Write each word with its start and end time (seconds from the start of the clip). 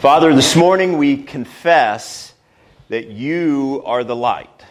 Father, 0.00 0.34
this 0.34 0.56
morning 0.56 0.96
we 0.96 1.18
confess 1.18 2.32
that 2.88 3.08
you 3.08 3.82
are 3.84 4.02
the 4.02 4.16
light. 4.16 4.64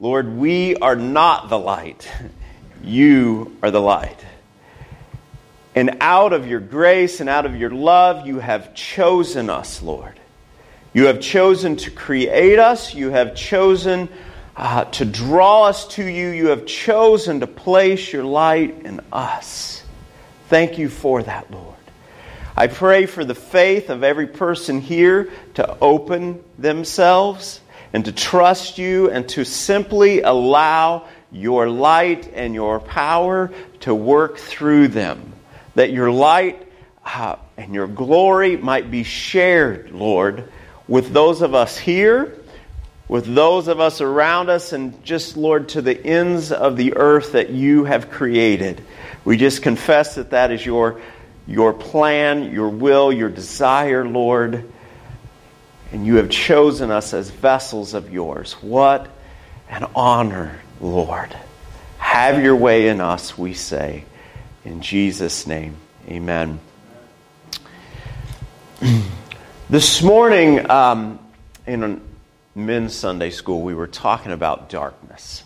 Lord, 0.00 0.26
we 0.26 0.74
are 0.74 0.96
not 0.96 1.50
the 1.50 1.58
light. 1.58 2.10
You 2.82 3.56
are 3.62 3.70
the 3.70 3.80
light. 3.80 4.18
And 5.76 5.98
out 6.00 6.32
of 6.32 6.48
your 6.48 6.58
grace 6.58 7.20
and 7.20 7.28
out 7.28 7.46
of 7.46 7.54
your 7.54 7.70
love, 7.70 8.26
you 8.26 8.40
have 8.40 8.74
chosen 8.74 9.48
us, 9.50 9.82
Lord. 9.82 10.18
You 10.92 11.06
have 11.06 11.20
chosen 11.20 11.76
to 11.76 11.92
create 11.92 12.58
us. 12.58 12.92
You 12.92 13.10
have 13.10 13.36
chosen 13.36 14.08
uh, 14.56 14.86
to 14.86 15.04
draw 15.04 15.66
us 15.66 15.86
to 15.88 16.04
you. 16.04 16.30
You 16.30 16.48
have 16.48 16.66
chosen 16.66 17.38
to 17.38 17.46
place 17.46 18.12
your 18.12 18.24
light 18.24 18.80
in 18.84 19.00
us. 19.12 19.84
Thank 20.48 20.78
you 20.78 20.88
for 20.88 21.22
that, 21.22 21.48
Lord. 21.52 21.71
I 22.56 22.66
pray 22.66 23.06
for 23.06 23.24
the 23.24 23.34
faith 23.34 23.88
of 23.88 24.02
every 24.04 24.26
person 24.26 24.80
here 24.80 25.30
to 25.54 25.78
open 25.80 26.44
themselves 26.58 27.60
and 27.92 28.04
to 28.04 28.12
trust 28.12 28.78
you 28.78 29.10
and 29.10 29.28
to 29.30 29.44
simply 29.44 30.20
allow 30.20 31.08
your 31.30 31.68
light 31.68 32.30
and 32.34 32.54
your 32.54 32.78
power 32.80 33.50
to 33.80 33.94
work 33.94 34.38
through 34.38 34.88
them. 34.88 35.32
That 35.74 35.90
your 35.90 36.10
light 36.10 36.68
uh, 37.04 37.36
and 37.56 37.74
your 37.74 37.86
glory 37.86 38.56
might 38.56 38.90
be 38.90 39.02
shared, 39.02 39.90
Lord, 39.90 40.50
with 40.86 41.12
those 41.12 41.40
of 41.42 41.54
us 41.54 41.78
here, 41.78 42.38
with 43.08 43.34
those 43.34 43.68
of 43.68 43.80
us 43.80 44.00
around 44.00 44.50
us, 44.50 44.72
and 44.72 45.02
just, 45.04 45.36
Lord, 45.36 45.70
to 45.70 45.82
the 45.82 45.98
ends 46.06 46.52
of 46.52 46.76
the 46.76 46.96
earth 46.96 47.32
that 47.32 47.50
you 47.50 47.84
have 47.84 48.10
created. 48.10 48.82
We 49.24 49.36
just 49.36 49.62
confess 49.62 50.16
that 50.16 50.30
that 50.30 50.50
is 50.50 50.64
your, 50.64 51.00
your 51.46 51.72
plan, 51.72 52.52
your 52.52 52.68
will, 52.68 53.12
your 53.12 53.28
desire, 53.28 54.06
Lord. 54.06 54.70
And 55.92 56.06
you 56.06 56.16
have 56.16 56.30
chosen 56.30 56.90
us 56.90 57.12
as 57.12 57.30
vessels 57.30 57.94
of 57.94 58.12
yours. 58.12 58.54
What 58.54 59.10
an 59.68 59.86
honor, 59.94 60.60
Lord. 60.80 61.36
Have 61.98 62.42
your 62.42 62.56
way 62.56 62.88
in 62.88 63.00
us, 63.00 63.36
we 63.36 63.54
say. 63.54 64.04
In 64.64 64.80
Jesus' 64.80 65.46
name, 65.46 65.76
amen. 66.08 66.60
This 69.70 70.02
morning, 70.02 70.70
um, 70.70 71.18
in 71.66 72.02
men's 72.54 72.94
Sunday 72.94 73.30
school, 73.30 73.62
we 73.62 73.74
were 73.74 73.86
talking 73.86 74.30
about 74.30 74.68
darkness. 74.68 75.44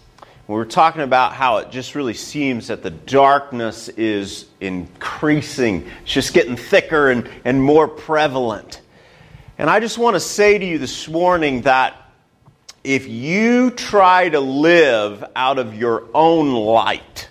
We 0.49 0.55
were 0.55 0.65
talking 0.65 1.03
about 1.03 1.33
how 1.33 1.57
it 1.57 1.73
just 1.73 1.97
really 1.97 2.15
seems 2.15 2.69
that 2.69 2.85
the 2.85 2.91
darkness 2.91 3.89
is 3.89 4.47
increasing. 4.61 5.91
It's 6.03 6.13
just 6.13 6.35
getting 6.35 6.57
thicker 6.57 7.11
and, 7.11 7.29
and 7.45 7.61
more 7.61 7.89
prevalent. 7.89 8.81
And 9.59 9.69
I 9.69 9.81
just 9.81 9.99
want 9.99 10.15
to 10.15 10.21
say 10.21 10.57
to 10.57 10.65
you 10.65 10.79
this 10.79 11.09
morning 11.09 11.63
that 11.63 11.97
if 12.85 13.09
you 13.09 13.73
try 13.73 14.29
to 14.29 14.39
live 14.39 15.25
out 15.35 15.59
of 15.59 15.75
your 15.75 16.05
own 16.15 16.53
light, 16.53 17.29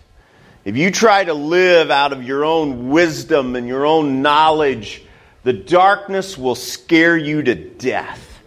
if 0.66 0.76
you 0.76 0.92
try 0.92 1.24
to 1.24 1.34
live 1.34 1.92
out 1.92 2.12
of 2.12 2.22
your 2.22 2.44
own 2.44 2.90
wisdom 2.90 3.56
and 3.56 3.66
your 3.66 3.86
own 3.86 4.24
knowledge, 4.24 5.04
the 5.44 5.54
darkness 5.54 6.38
will 6.38 6.56
scare 6.56 7.16
you 7.16 7.44
to 7.44 7.56
death 7.56 8.42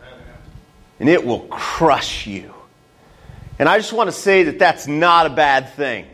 and 1.01 1.09
it 1.09 1.25
will 1.25 1.41
crush 1.49 2.27
you. 2.27 2.53
And 3.59 3.69
I 3.69 3.79
just 3.79 3.93
want 3.93 4.09
to 4.09 4.13
say 4.13 4.45
that 4.45 4.59
that's 4.59 4.87
not 4.87 5.27
a 5.27 5.31
bad 5.31 5.71
thing. 5.71 6.07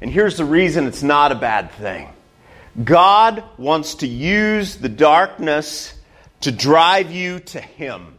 And 0.00 0.10
here's 0.10 0.36
the 0.36 0.44
reason 0.44 0.86
it's 0.86 1.02
not 1.02 1.32
a 1.32 1.34
bad 1.34 1.70
thing 1.72 2.08
God 2.82 3.42
wants 3.58 3.96
to 3.96 4.06
use 4.06 4.76
the 4.76 4.88
darkness 4.88 5.94
to 6.42 6.52
drive 6.52 7.10
you 7.10 7.40
to 7.40 7.60
Him. 7.60 8.18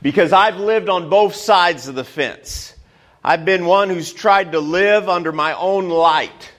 Because 0.00 0.32
I've 0.32 0.56
lived 0.56 0.88
on 0.88 1.10
both 1.10 1.34
sides 1.34 1.86
of 1.86 1.94
the 1.94 2.04
fence. 2.04 2.74
I've 3.22 3.44
been 3.44 3.66
one 3.66 3.88
who's 3.88 4.12
tried 4.12 4.52
to 4.52 4.58
live 4.58 5.08
under 5.08 5.30
my 5.30 5.54
own 5.54 5.88
light. 5.88 6.50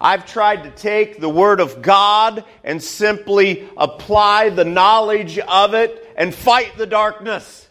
I've 0.00 0.26
tried 0.26 0.64
to 0.64 0.70
take 0.70 1.20
the 1.20 1.28
Word 1.28 1.58
of 1.58 1.82
God 1.82 2.44
and 2.62 2.80
simply 2.80 3.68
apply 3.76 4.50
the 4.50 4.64
knowledge 4.64 5.38
of 5.38 5.74
it 5.74 6.12
and 6.16 6.32
fight 6.32 6.76
the 6.76 6.86
darkness. 6.86 7.65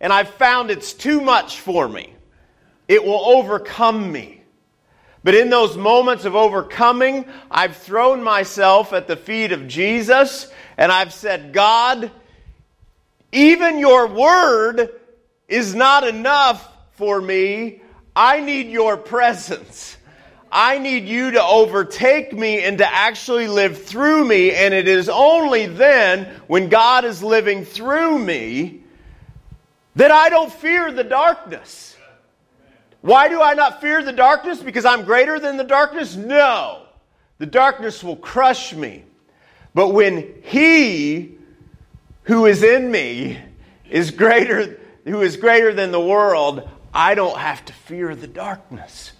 And 0.00 0.12
I've 0.12 0.30
found 0.30 0.70
it's 0.70 0.92
too 0.92 1.20
much 1.20 1.60
for 1.60 1.88
me. 1.88 2.12
It 2.86 3.04
will 3.04 3.24
overcome 3.36 4.10
me. 4.10 4.42
But 5.24 5.34
in 5.34 5.50
those 5.50 5.76
moments 5.76 6.24
of 6.24 6.36
overcoming, 6.36 7.26
I've 7.50 7.76
thrown 7.76 8.22
myself 8.22 8.92
at 8.92 9.08
the 9.08 9.16
feet 9.16 9.52
of 9.52 9.66
Jesus 9.68 10.50
and 10.76 10.92
I've 10.92 11.12
said, 11.12 11.52
God, 11.52 12.10
even 13.32 13.78
your 13.78 14.06
Word 14.06 14.90
is 15.48 15.74
not 15.74 16.06
enough 16.06 16.66
for 16.92 17.20
me. 17.20 17.82
I 18.14 18.40
need 18.40 18.68
your 18.68 18.96
presence. 18.96 19.96
I 20.50 20.78
need 20.78 21.06
you 21.06 21.32
to 21.32 21.42
overtake 21.42 22.32
me 22.32 22.64
and 22.64 22.78
to 22.78 22.90
actually 22.90 23.48
live 23.48 23.84
through 23.84 24.24
me. 24.24 24.52
And 24.52 24.72
it 24.72 24.88
is 24.88 25.08
only 25.08 25.66
then, 25.66 26.24
when 26.46 26.68
God 26.68 27.04
is 27.04 27.22
living 27.22 27.64
through 27.64 28.18
me, 28.18 28.82
that 29.98 30.12
I 30.12 30.28
don't 30.28 30.52
fear 30.52 30.92
the 30.92 31.02
darkness. 31.02 31.96
Why 33.00 33.28
do 33.28 33.42
I 33.42 33.54
not 33.54 33.80
fear 33.80 34.00
the 34.00 34.12
darkness? 34.12 34.62
Because 34.62 34.84
I'm 34.84 35.04
greater 35.04 35.40
than 35.40 35.56
the 35.56 35.64
darkness? 35.64 36.14
No. 36.14 36.84
The 37.38 37.46
darkness 37.46 38.04
will 38.04 38.14
crush 38.14 38.72
me. 38.72 39.04
But 39.74 39.88
when 39.88 40.34
He 40.44 41.34
who 42.22 42.46
is 42.46 42.62
in 42.62 42.92
me 42.92 43.40
is 43.90 44.12
greater, 44.12 44.78
who 45.04 45.20
is 45.20 45.36
greater 45.36 45.74
than 45.74 45.90
the 45.90 46.00
world, 46.00 46.68
I 46.94 47.16
don't 47.16 47.36
have 47.36 47.64
to 47.64 47.72
fear 47.72 48.14
the 48.14 48.28
darkness. 48.28 49.10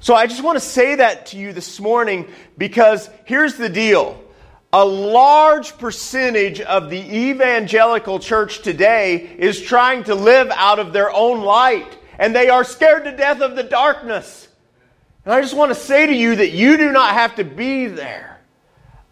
So 0.00 0.14
I 0.14 0.26
just 0.26 0.42
want 0.42 0.56
to 0.56 0.64
say 0.64 0.94
that 0.94 1.26
to 1.26 1.36
you 1.36 1.52
this 1.52 1.78
morning 1.78 2.28
because 2.56 3.10
here's 3.26 3.56
the 3.56 3.68
deal. 3.68 4.22
A 4.72 4.84
large 4.84 5.78
percentage 5.78 6.60
of 6.60 6.90
the 6.90 6.98
evangelical 6.98 8.18
church 8.18 8.62
today 8.62 9.16
is 9.38 9.60
trying 9.60 10.04
to 10.04 10.14
live 10.14 10.50
out 10.50 10.78
of 10.78 10.92
their 10.92 11.10
own 11.12 11.40
light, 11.40 11.96
and 12.18 12.34
they 12.34 12.48
are 12.48 12.64
scared 12.64 13.04
to 13.04 13.16
death 13.16 13.40
of 13.40 13.56
the 13.56 13.62
darkness. 13.62 14.48
And 15.24 15.32
I 15.32 15.40
just 15.40 15.54
want 15.54 15.70
to 15.70 15.80
say 15.80 16.06
to 16.06 16.14
you 16.14 16.36
that 16.36 16.50
you 16.50 16.76
do 16.76 16.92
not 16.92 17.14
have 17.14 17.36
to 17.36 17.44
be 17.44 17.86
there. 17.86 18.40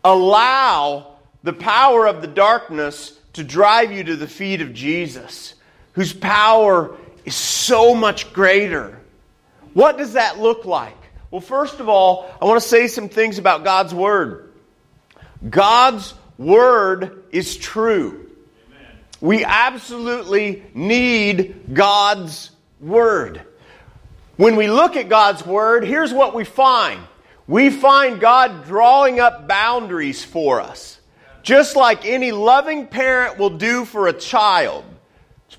Allow 0.02 1.16
the 1.42 1.52
power 1.52 2.06
of 2.06 2.20
the 2.20 2.28
darkness 2.28 3.18
to 3.34 3.44
drive 3.44 3.90
you 3.90 4.04
to 4.04 4.16
the 4.16 4.28
feet 4.28 4.60
of 4.60 4.74
Jesus, 4.74 5.54
whose 5.92 6.12
power 6.12 6.96
is 7.24 7.34
so 7.34 7.94
much 7.94 8.32
greater 8.32 9.00
what 9.74 9.98
does 9.98 10.12
that 10.14 10.38
look 10.38 10.64
like? 10.64 10.96
Well, 11.30 11.40
first 11.40 11.80
of 11.80 11.88
all, 11.88 12.32
I 12.40 12.44
want 12.46 12.62
to 12.62 12.66
say 12.66 12.86
some 12.86 13.08
things 13.08 13.38
about 13.38 13.64
God's 13.64 13.92
Word. 13.92 14.43
God's 15.48 16.14
Word 16.38 17.24
is 17.30 17.56
true. 17.56 18.30
Amen. 18.66 18.92
We 19.20 19.44
absolutely 19.44 20.62
need 20.74 21.74
God's 21.74 22.50
Word. 22.80 23.42
When 24.36 24.56
we 24.56 24.68
look 24.68 24.96
at 24.96 25.08
God's 25.08 25.44
Word, 25.46 25.84
here's 25.84 26.12
what 26.12 26.34
we 26.34 26.44
find 26.44 27.00
we 27.46 27.68
find 27.68 28.20
God 28.20 28.64
drawing 28.64 29.20
up 29.20 29.46
boundaries 29.46 30.24
for 30.24 30.62
us, 30.62 30.98
just 31.42 31.76
like 31.76 32.06
any 32.06 32.32
loving 32.32 32.86
parent 32.86 33.38
will 33.38 33.50
do 33.50 33.84
for 33.84 34.08
a 34.08 34.12
child. 34.12 34.84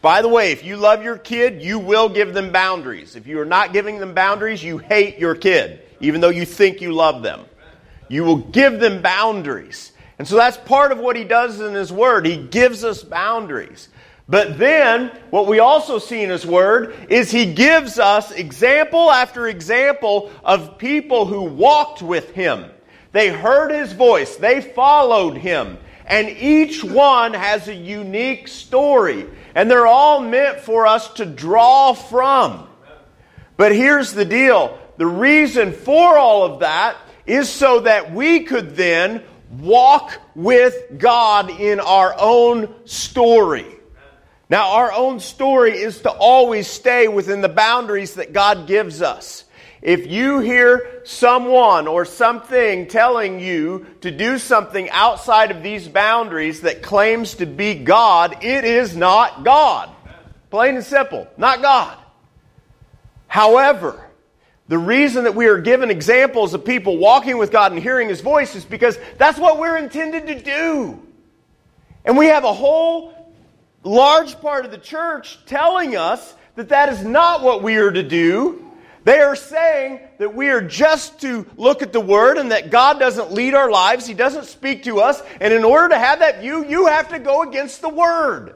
By 0.01 0.21
the 0.21 0.27
way, 0.27 0.51
if 0.51 0.63
you 0.63 0.77
love 0.77 1.03
your 1.03 1.17
kid, 1.17 1.63
you 1.63 1.79
will 1.79 2.09
give 2.09 2.33
them 2.33 2.51
boundaries. 2.51 3.15
If 3.15 3.25
you 3.25 3.39
are 3.39 3.45
not 3.45 3.73
giving 3.73 3.99
them 3.99 4.13
boundaries, 4.13 4.63
you 4.63 4.77
hate 4.77 5.17
your 5.17 5.33
kid, 5.33 5.81
even 5.99 6.21
though 6.21 6.29
you 6.29 6.45
think 6.45 6.79
you 6.79 6.91
love 6.91 7.23
them. 7.23 7.45
You 8.07 8.23
will 8.23 8.37
give 8.37 8.79
them 8.79 9.01
boundaries. 9.01 9.91
And 10.17 10.27
so 10.27 10.35
that's 10.35 10.57
part 10.57 10.91
of 10.91 10.99
what 10.99 11.15
he 11.15 11.23
does 11.23 11.59
in 11.59 11.73
his 11.73 11.91
word. 11.91 12.25
He 12.25 12.37
gives 12.37 12.83
us 12.83 13.03
boundaries. 13.03 13.89
But 14.27 14.57
then, 14.57 15.11
what 15.29 15.45
we 15.45 15.59
also 15.59 15.99
see 15.99 16.23
in 16.23 16.29
his 16.29 16.45
word 16.45 16.95
is 17.09 17.29
he 17.29 17.53
gives 17.53 17.99
us 17.99 18.31
example 18.31 19.11
after 19.11 19.47
example 19.47 20.31
of 20.43 20.79
people 20.79 21.25
who 21.25 21.43
walked 21.43 22.01
with 22.01 22.31
him. 22.31 22.65
They 23.11 23.29
heard 23.29 23.71
his 23.71 23.93
voice, 23.93 24.35
they 24.35 24.61
followed 24.61 25.37
him, 25.37 25.77
and 26.07 26.27
each 26.29 26.83
one 26.83 27.33
has 27.33 27.67
a 27.67 27.75
unique 27.75 28.47
story. 28.47 29.25
And 29.53 29.69
they're 29.69 29.87
all 29.87 30.19
meant 30.19 30.59
for 30.59 30.85
us 30.87 31.13
to 31.13 31.25
draw 31.25 31.93
from. 31.93 32.67
But 33.57 33.73
here's 33.73 34.11
the 34.11 34.25
deal 34.25 34.77
the 34.97 35.05
reason 35.05 35.71
for 35.71 36.17
all 36.17 36.43
of 36.43 36.59
that 36.61 36.97
is 37.25 37.49
so 37.49 37.81
that 37.81 38.13
we 38.13 38.41
could 38.41 38.75
then 38.75 39.23
walk 39.59 40.19
with 40.35 40.75
God 40.97 41.49
in 41.49 41.79
our 41.79 42.15
own 42.19 42.73
story. 42.85 43.65
Now, 44.49 44.73
our 44.73 44.91
own 44.91 45.19
story 45.19 45.71
is 45.77 46.01
to 46.01 46.11
always 46.11 46.67
stay 46.67 47.07
within 47.07 47.41
the 47.41 47.49
boundaries 47.49 48.15
that 48.15 48.31
God 48.31 48.67
gives 48.67 49.01
us. 49.01 49.43
If 49.81 50.07
you 50.07 50.39
hear 50.39 51.01
someone 51.03 51.87
or 51.87 52.05
something 52.05 52.87
telling 52.87 53.39
you 53.39 53.85
to 54.01 54.11
do 54.11 54.39
something 54.39 54.89
outside 54.89 55.51
of 55.51 55.63
these 55.63 55.87
boundaries 55.87 56.61
that 56.61 56.81
claims 56.81 57.35
to 57.35 57.45
be 57.45 57.75
God, 57.75 58.43
it 58.43 58.65
is 58.65 58.95
not 58.95 59.43
God. 59.43 59.89
Plain 60.49 60.75
and 60.75 60.83
simple, 60.83 61.27
not 61.37 61.61
God. 61.61 61.97
However, 63.27 64.04
the 64.67 64.77
reason 64.77 65.25
that 65.25 65.35
we 65.35 65.45
are 65.47 65.59
given 65.59 65.91
examples 65.91 66.53
of 66.53 66.65
people 66.65 66.97
walking 66.97 67.37
with 67.37 67.51
God 67.51 67.71
and 67.71 67.81
hearing 67.81 68.09
His 68.09 68.21
voice 68.21 68.55
is 68.55 68.65
because 68.65 68.97
that's 69.17 69.37
what 69.37 69.59
we're 69.59 69.77
intended 69.77 70.25
to 70.27 70.41
do. 70.41 71.01
And 72.03 72.17
we 72.17 72.27
have 72.27 72.43
a 72.43 72.53
whole 72.53 73.13
large 73.83 74.39
part 74.41 74.65
of 74.65 74.71
the 74.71 74.77
church 74.77 75.37
telling 75.45 75.95
us 75.95 76.33
that 76.55 76.69
that 76.69 76.89
is 76.89 77.03
not 77.03 77.43
what 77.43 77.61
we 77.61 77.75
are 77.77 77.91
to 77.91 78.01
do. 78.01 78.61
They 79.03 79.19
are 79.19 79.35
saying 79.35 79.99
that 80.17 80.33
we 80.33 80.49
are 80.49 80.61
just 80.61 81.21
to 81.21 81.45
look 81.57 81.83
at 81.83 81.93
the 81.93 81.99
Word 81.99 82.39
and 82.39 82.51
that 82.51 82.71
God 82.71 82.99
doesn't 82.99 83.31
lead 83.31 83.53
our 83.53 83.69
lives. 83.69 84.07
He 84.07 84.15
doesn't 84.15 84.45
speak 84.45 84.83
to 84.85 84.99
us. 84.99 85.21
And 85.39 85.53
in 85.53 85.63
order 85.63 85.89
to 85.89 85.99
have 85.99 86.19
that 86.19 86.41
view, 86.41 86.65
you 86.65 86.87
have 86.87 87.09
to 87.09 87.19
go 87.19 87.43
against 87.43 87.81
the 87.81 87.89
Word. 87.89 88.55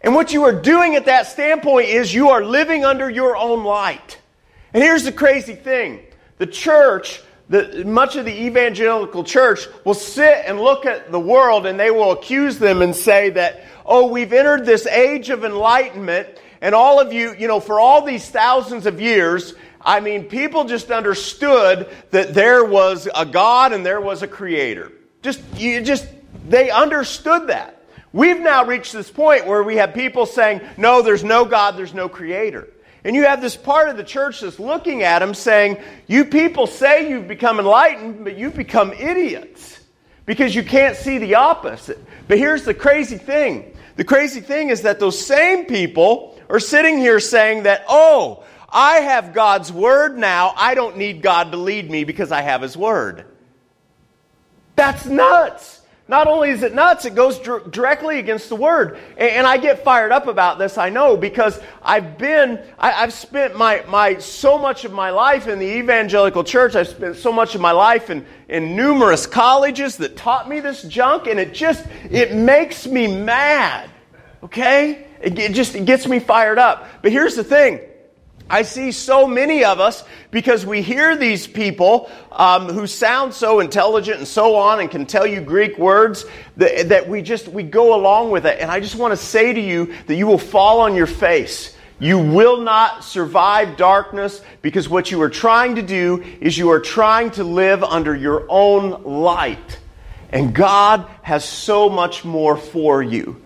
And 0.00 0.14
what 0.14 0.32
you 0.32 0.44
are 0.44 0.58
doing 0.58 0.96
at 0.96 1.04
that 1.04 1.26
standpoint 1.26 1.88
is 1.88 2.14
you 2.14 2.30
are 2.30 2.42
living 2.42 2.86
under 2.86 3.10
your 3.10 3.36
own 3.36 3.62
light. 3.62 4.19
And 4.72 4.82
here's 4.82 5.04
the 5.04 5.12
crazy 5.12 5.54
thing 5.54 6.00
the 6.38 6.46
church, 6.46 7.22
the, 7.48 7.84
much 7.84 8.16
of 8.16 8.24
the 8.24 8.44
evangelical 8.44 9.24
church, 9.24 9.66
will 9.84 9.94
sit 9.94 10.44
and 10.46 10.60
look 10.60 10.86
at 10.86 11.10
the 11.10 11.20
world 11.20 11.66
and 11.66 11.78
they 11.78 11.90
will 11.90 12.12
accuse 12.12 12.58
them 12.58 12.82
and 12.82 12.94
say 12.94 13.30
that, 13.30 13.64
oh, 13.84 14.06
we've 14.06 14.32
entered 14.32 14.64
this 14.64 14.86
age 14.86 15.30
of 15.30 15.44
enlightenment 15.44 16.28
and 16.60 16.74
all 16.74 17.00
of 17.00 17.12
you, 17.12 17.34
you 17.34 17.48
know, 17.48 17.60
for 17.60 17.80
all 17.80 18.04
these 18.04 18.28
thousands 18.28 18.86
of 18.86 19.00
years, 19.00 19.54
I 19.80 20.00
mean, 20.00 20.24
people 20.24 20.64
just 20.64 20.90
understood 20.90 21.88
that 22.10 22.34
there 22.34 22.64
was 22.64 23.08
a 23.14 23.24
God 23.24 23.72
and 23.72 23.84
there 23.84 24.00
was 24.00 24.22
a 24.22 24.28
creator. 24.28 24.92
Just, 25.22 25.40
you 25.56 25.80
just, 25.80 26.06
they 26.48 26.70
understood 26.70 27.48
that. 27.48 27.82
We've 28.12 28.40
now 28.40 28.64
reached 28.64 28.92
this 28.92 29.10
point 29.10 29.46
where 29.46 29.62
we 29.62 29.76
have 29.76 29.94
people 29.94 30.26
saying, 30.26 30.60
no, 30.76 31.00
there's 31.00 31.24
no 31.24 31.44
God, 31.44 31.76
there's 31.76 31.94
no 31.94 32.08
creator. 32.08 32.68
And 33.04 33.16
you 33.16 33.24
have 33.24 33.40
this 33.40 33.56
part 33.56 33.88
of 33.88 33.96
the 33.96 34.04
church 34.04 34.40
that's 34.40 34.58
looking 34.58 35.02
at 35.02 35.20
them 35.20 35.34
saying, 35.34 35.78
you 36.06 36.24
people 36.24 36.66
say 36.66 37.08
you've 37.08 37.28
become 37.28 37.58
enlightened, 37.58 38.24
but 38.24 38.36
you've 38.36 38.56
become 38.56 38.92
idiots 38.92 39.80
because 40.26 40.54
you 40.54 40.62
can't 40.62 40.96
see 40.96 41.18
the 41.18 41.36
opposite. 41.36 41.98
But 42.28 42.38
here's 42.38 42.64
the 42.64 42.74
crazy 42.74 43.16
thing. 43.16 43.76
The 43.96 44.04
crazy 44.04 44.40
thing 44.40 44.68
is 44.68 44.82
that 44.82 45.00
those 45.00 45.18
same 45.18 45.64
people 45.64 46.38
are 46.48 46.60
sitting 46.60 46.98
here 46.98 47.20
saying 47.20 47.64
that, 47.64 47.84
oh, 47.88 48.44
I 48.68 48.96
have 48.96 49.32
God's 49.32 49.72
word 49.72 50.16
now. 50.16 50.52
I 50.56 50.74
don't 50.74 50.96
need 50.96 51.22
God 51.22 51.50
to 51.52 51.56
lead 51.56 51.90
me 51.90 52.04
because 52.04 52.30
I 52.30 52.42
have 52.42 52.62
his 52.62 52.76
word. 52.76 53.24
That's 54.76 55.06
nuts. 55.06 55.79
Not 56.10 56.26
only 56.26 56.50
is 56.50 56.64
it 56.64 56.74
nuts, 56.74 57.04
it 57.04 57.14
goes 57.14 57.38
dr- 57.38 57.70
directly 57.70 58.18
against 58.18 58.48
the 58.48 58.56
word. 58.56 58.98
And, 59.16 59.30
and, 59.30 59.46
I 59.46 59.58
get 59.58 59.84
fired 59.84 60.10
up 60.10 60.26
about 60.26 60.58
this, 60.58 60.76
I 60.76 60.90
know, 60.90 61.16
because 61.16 61.60
I've 61.80 62.18
been, 62.18 62.60
I, 62.80 62.90
have 62.90 63.12
spent 63.12 63.56
my, 63.56 63.84
my, 63.86 64.18
so 64.18 64.58
much 64.58 64.84
of 64.84 64.90
my 64.90 65.10
life 65.10 65.46
in 65.46 65.60
the 65.60 65.78
evangelical 65.78 66.42
church. 66.42 66.74
I've 66.74 66.88
spent 66.88 67.14
so 67.14 67.30
much 67.30 67.54
of 67.54 67.60
my 67.60 67.70
life 67.70 68.10
in, 68.10 68.26
in 68.48 68.74
numerous 68.74 69.24
colleges 69.24 69.98
that 69.98 70.16
taught 70.16 70.48
me 70.48 70.58
this 70.58 70.82
junk, 70.82 71.28
and 71.28 71.38
it 71.38 71.54
just, 71.54 71.86
it 72.10 72.34
makes 72.34 72.88
me 72.88 73.06
mad. 73.06 73.88
Okay? 74.42 75.06
It, 75.22 75.38
it 75.38 75.52
just 75.52 75.76
it 75.76 75.84
gets 75.84 76.08
me 76.08 76.18
fired 76.18 76.58
up. 76.58 76.88
But 77.02 77.12
here's 77.12 77.36
the 77.36 77.44
thing. 77.44 77.78
I 78.50 78.62
see 78.62 78.90
so 78.90 79.28
many 79.28 79.64
of 79.64 79.78
us 79.78 80.02
because 80.32 80.66
we 80.66 80.82
hear 80.82 81.16
these 81.16 81.46
people 81.46 82.10
um, 82.32 82.66
who 82.66 82.88
sound 82.88 83.32
so 83.32 83.60
intelligent 83.60 84.18
and 84.18 84.26
so 84.26 84.56
on 84.56 84.80
and 84.80 84.90
can 84.90 85.06
tell 85.06 85.24
you 85.24 85.40
Greek 85.40 85.78
words 85.78 86.24
that, 86.56 86.88
that 86.88 87.08
we 87.08 87.22
just 87.22 87.46
we 87.46 87.62
go 87.62 87.94
along 87.94 88.32
with 88.32 88.46
it. 88.46 88.58
And 88.60 88.68
I 88.68 88.80
just 88.80 88.96
want 88.96 89.12
to 89.12 89.16
say 89.16 89.52
to 89.52 89.60
you 89.60 89.94
that 90.08 90.16
you 90.16 90.26
will 90.26 90.36
fall 90.36 90.80
on 90.80 90.96
your 90.96 91.06
face. 91.06 91.76
You 92.00 92.18
will 92.18 92.62
not 92.62 93.04
survive 93.04 93.76
darkness 93.76 94.42
because 94.62 94.88
what 94.88 95.12
you 95.12 95.22
are 95.22 95.30
trying 95.30 95.76
to 95.76 95.82
do 95.82 96.24
is 96.40 96.58
you 96.58 96.70
are 96.70 96.80
trying 96.80 97.30
to 97.32 97.44
live 97.44 97.84
under 97.84 98.16
your 98.16 98.46
own 98.48 99.04
light. 99.04 99.78
And 100.32 100.54
God 100.54 101.06
has 101.22 101.44
so 101.44 101.88
much 101.88 102.24
more 102.24 102.56
for 102.56 103.00
you. 103.00 103.42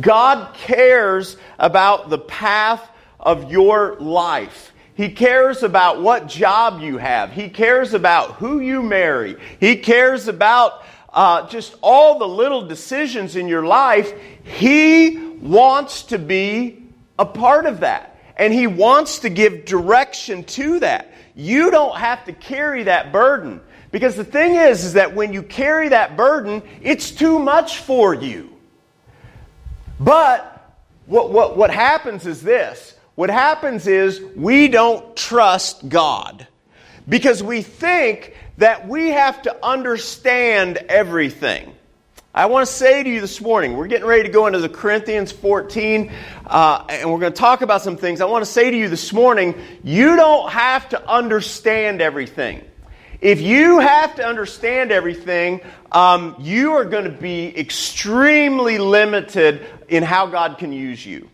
God 0.00 0.54
cares 0.54 1.36
about 1.58 2.10
the 2.10 2.18
path 2.18 2.88
of 3.28 3.52
your 3.52 3.94
life. 3.96 4.72
He 4.94 5.10
cares 5.10 5.62
about 5.62 6.00
what 6.00 6.28
job 6.28 6.80
you 6.80 6.96
have. 6.96 7.30
He 7.30 7.50
cares 7.50 7.92
about 7.92 8.36
who 8.36 8.60
you 8.60 8.82
marry. 8.82 9.36
He 9.60 9.76
cares 9.76 10.28
about 10.28 10.82
uh, 11.12 11.46
just 11.46 11.76
all 11.82 12.18
the 12.18 12.26
little 12.26 12.66
decisions 12.66 13.36
in 13.36 13.46
your 13.46 13.66
life. 13.66 14.14
He 14.44 15.18
wants 15.42 16.04
to 16.04 16.18
be 16.18 16.82
a 17.18 17.26
part 17.26 17.66
of 17.66 17.80
that. 17.80 18.18
And 18.38 18.50
He 18.50 18.66
wants 18.66 19.18
to 19.18 19.28
give 19.28 19.66
direction 19.66 20.42
to 20.44 20.80
that. 20.80 21.12
You 21.36 21.70
don't 21.70 21.98
have 21.98 22.24
to 22.24 22.32
carry 22.32 22.84
that 22.84 23.12
burden. 23.12 23.60
Because 23.90 24.16
the 24.16 24.24
thing 24.24 24.54
is, 24.54 24.84
is 24.84 24.92
that 24.94 25.14
when 25.14 25.34
you 25.34 25.42
carry 25.42 25.90
that 25.90 26.16
burden, 26.16 26.62
it's 26.80 27.10
too 27.10 27.38
much 27.38 27.80
for 27.80 28.14
you. 28.14 28.56
But 30.00 30.74
what, 31.04 31.30
what, 31.30 31.58
what 31.58 31.70
happens 31.70 32.26
is 32.26 32.40
this 32.40 32.94
what 33.18 33.30
happens 33.30 33.88
is 33.88 34.20
we 34.36 34.68
don't 34.68 35.16
trust 35.16 35.88
God 35.88 36.46
because 37.08 37.42
we 37.42 37.62
think 37.62 38.36
that 38.58 38.86
we 38.86 39.08
have 39.08 39.42
to 39.42 39.66
understand 39.66 40.76
everything. 40.76 41.74
I 42.32 42.46
want 42.46 42.68
to 42.68 42.72
say 42.72 43.02
to 43.02 43.10
you 43.10 43.20
this 43.20 43.40
morning, 43.40 43.76
we're 43.76 43.88
getting 43.88 44.06
ready 44.06 44.22
to 44.22 44.28
go 44.28 44.46
into 44.46 44.60
the 44.60 44.68
Corinthians 44.68 45.32
14, 45.32 46.12
uh, 46.46 46.84
and 46.88 47.10
we're 47.10 47.18
going 47.18 47.32
to 47.32 47.36
talk 47.36 47.62
about 47.62 47.82
some 47.82 47.96
things. 47.96 48.20
I 48.20 48.26
want 48.26 48.44
to 48.44 48.50
say 48.52 48.70
to 48.70 48.76
you 48.76 48.88
this 48.88 49.12
morning, 49.12 49.60
you 49.82 50.14
don't 50.14 50.52
have 50.52 50.88
to 50.90 51.10
understand 51.10 52.00
everything. 52.00 52.62
If 53.20 53.40
you 53.40 53.80
have 53.80 54.14
to 54.14 54.24
understand 54.24 54.92
everything, 54.92 55.62
um, 55.90 56.36
you 56.38 56.74
are 56.74 56.84
going 56.84 57.06
to 57.06 57.10
be 57.10 57.46
extremely 57.58 58.78
limited 58.78 59.66
in 59.88 60.04
how 60.04 60.26
God 60.26 60.58
can 60.58 60.72
use 60.72 61.04
you. 61.04 61.28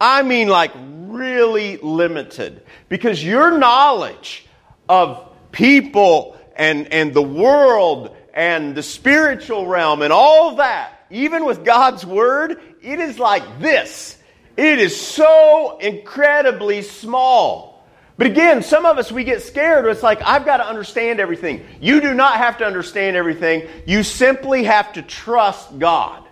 I 0.00 0.22
mean, 0.22 0.48
like, 0.48 0.72
really 1.16 1.76
limited. 1.78 2.62
Because 2.88 3.22
your 3.24 3.58
knowledge 3.58 4.46
of 4.88 5.28
people 5.52 6.36
and, 6.54 6.92
and 6.92 7.12
the 7.14 7.22
world 7.22 8.16
and 8.34 8.74
the 8.74 8.82
spiritual 8.82 9.66
realm 9.66 10.02
and 10.02 10.12
all 10.12 10.56
that, 10.56 11.06
even 11.10 11.44
with 11.44 11.64
God's 11.64 12.04
Word, 12.04 12.60
it 12.82 13.00
is 13.00 13.18
like 13.18 13.60
this. 13.60 14.18
It 14.56 14.78
is 14.78 14.98
so 14.98 15.78
incredibly 15.78 16.82
small. 16.82 17.86
But 18.18 18.26
again, 18.26 18.62
some 18.62 18.86
of 18.86 18.96
us, 18.96 19.12
we 19.12 19.24
get 19.24 19.42
scared. 19.42 19.84
It's 19.86 20.02
like, 20.02 20.22
I've 20.22 20.46
got 20.46 20.56
to 20.58 20.66
understand 20.66 21.20
everything. 21.20 21.66
You 21.80 22.00
do 22.00 22.14
not 22.14 22.38
have 22.38 22.58
to 22.58 22.64
understand 22.64 23.14
everything. 23.14 23.68
You 23.86 24.02
simply 24.02 24.64
have 24.64 24.94
to 24.94 25.02
trust 25.02 25.78
God. 25.78 26.24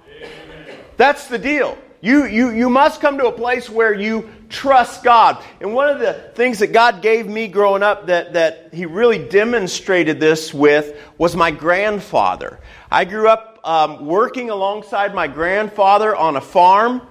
That's 0.96 1.26
the 1.26 1.38
deal. 1.38 1.76
You, 2.00 2.24
you, 2.26 2.50
you 2.50 2.70
must 2.70 3.00
come 3.00 3.18
to 3.18 3.26
a 3.26 3.32
place 3.32 3.68
where 3.68 3.92
you 3.92 4.30
trust 4.54 5.02
God. 5.02 5.42
And 5.60 5.74
one 5.74 5.88
of 5.88 5.98
the 5.98 6.14
things 6.34 6.60
that 6.60 6.68
God 6.68 7.02
gave 7.02 7.26
me 7.26 7.48
growing 7.48 7.82
up 7.82 8.06
that, 8.06 8.34
that 8.34 8.70
He 8.72 8.86
really 8.86 9.18
demonstrated 9.18 10.20
this 10.20 10.54
with 10.54 10.96
was 11.18 11.36
my 11.36 11.50
grandfather. 11.50 12.60
I 12.90 13.04
grew 13.04 13.28
up 13.28 13.60
um, 13.64 14.06
working 14.06 14.50
alongside 14.50 15.14
my 15.14 15.26
grandfather 15.26 16.14
on 16.14 16.36
a 16.36 16.40
farm. 16.40 17.02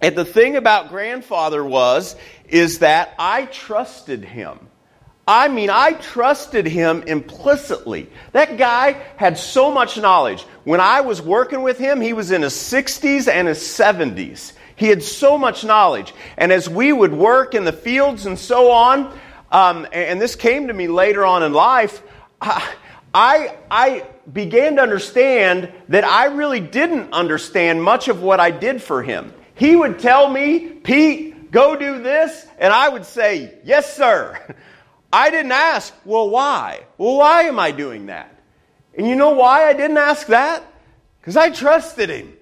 And 0.00 0.14
the 0.14 0.24
thing 0.24 0.56
about 0.56 0.90
grandfather 0.90 1.64
was, 1.64 2.14
is 2.48 2.78
that 2.78 3.14
I 3.18 3.46
trusted 3.46 4.24
him. 4.24 4.60
I 5.26 5.48
mean, 5.48 5.68
I 5.68 5.92
trusted 5.92 6.66
him 6.66 7.02
implicitly. 7.02 8.08
That 8.32 8.56
guy 8.56 8.92
had 9.16 9.36
so 9.36 9.70
much 9.70 9.98
knowledge. 9.98 10.42
When 10.64 10.80
I 10.80 11.02
was 11.02 11.20
working 11.20 11.62
with 11.62 11.78
him, 11.78 12.00
he 12.00 12.14
was 12.14 12.30
in 12.30 12.42
his 12.42 12.54
60s 12.54 13.28
and 13.28 13.46
his 13.46 13.58
70s. 13.58 14.52
He 14.78 14.86
had 14.86 15.02
so 15.02 15.36
much 15.36 15.64
knowledge. 15.64 16.14
And 16.36 16.52
as 16.52 16.68
we 16.68 16.92
would 16.92 17.12
work 17.12 17.54
in 17.54 17.64
the 17.64 17.72
fields 17.72 18.26
and 18.26 18.38
so 18.38 18.70
on, 18.70 19.12
um, 19.50 19.88
and 19.92 20.20
this 20.20 20.36
came 20.36 20.68
to 20.68 20.72
me 20.72 20.86
later 20.86 21.26
on 21.26 21.42
in 21.42 21.52
life, 21.52 22.00
I, 22.40 23.56
I 23.68 24.06
began 24.32 24.76
to 24.76 24.82
understand 24.82 25.72
that 25.88 26.04
I 26.04 26.26
really 26.26 26.60
didn't 26.60 27.12
understand 27.12 27.82
much 27.82 28.06
of 28.06 28.22
what 28.22 28.38
I 28.38 28.52
did 28.52 28.80
for 28.80 29.02
him. 29.02 29.34
He 29.56 29.74
would 29.74 29.98
tell 29.98 30.30
me, 30.30 30.68
Pete, 30.68 31.50
go 31.50 31.74
do 31.74 32.00
this, 32.00 32.46
and 32.58 32.72
I 32.72 32.88
would 32.88 33.04
say, 33.04 33.58
yes, 33.64 33.96
sir. 33.96 34.38
I 35.12 35.30
didn't 35.30 35.52
ask, 35.52 35.92
well, 36.04 36.30
why? 36.30 36.84
Well, 36.98 37.16
why 37.16 37.44
am 37.44 37.58
I 37.58 37.72
doing 37.72 38.06
that? 38.06 38.32
And 38.96 39.08
you 39.08 39.16
know 39.16 39.30
why 39.30 39.64
I 39.64 39.72
didn't 39.72 39.96
ask 39.96 40.28
that? 40.28 40.62
Because 41.20 41.36
I 41.36 41.50
trusted 41.50 42.10
him. 42.10 42.34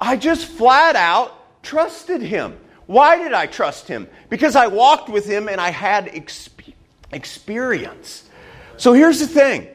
I 0.00 0.16
just 0.16 0.46
flat 0.46 0.94
out 0.94 1.39
trusted 1.62 2.22
him. 2.22 2.58
Why 2.86 3.18
did 3.18 3.32
I 3.32 3.46
trust 3.46 3.86
him? 3.86 4.08
Because 4.28 4.56
I 4.56 4.66
walked 4.66 5.08
with 5.08 5.26
him 5.26 5.48
and 5.48 5.60
I 5.60 5.70
had, 5.70 6.06
exp- 6.06 6.72
experience. 7.12 8.28
So 8.76 8.92
here's 8.92 9.20
the 9.20 9.26
thing 9.26 9.68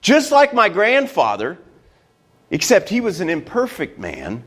just 0.00 0.32
like 0.32 0.52
my 0.52 0.68
grandfather, 0.68 1.58
except 2.50 2.88
he 2.88 3.00
was 3.00 3.20
an 3.20 3.30
imperfect 3.30 3.98
man, 3.98 4.42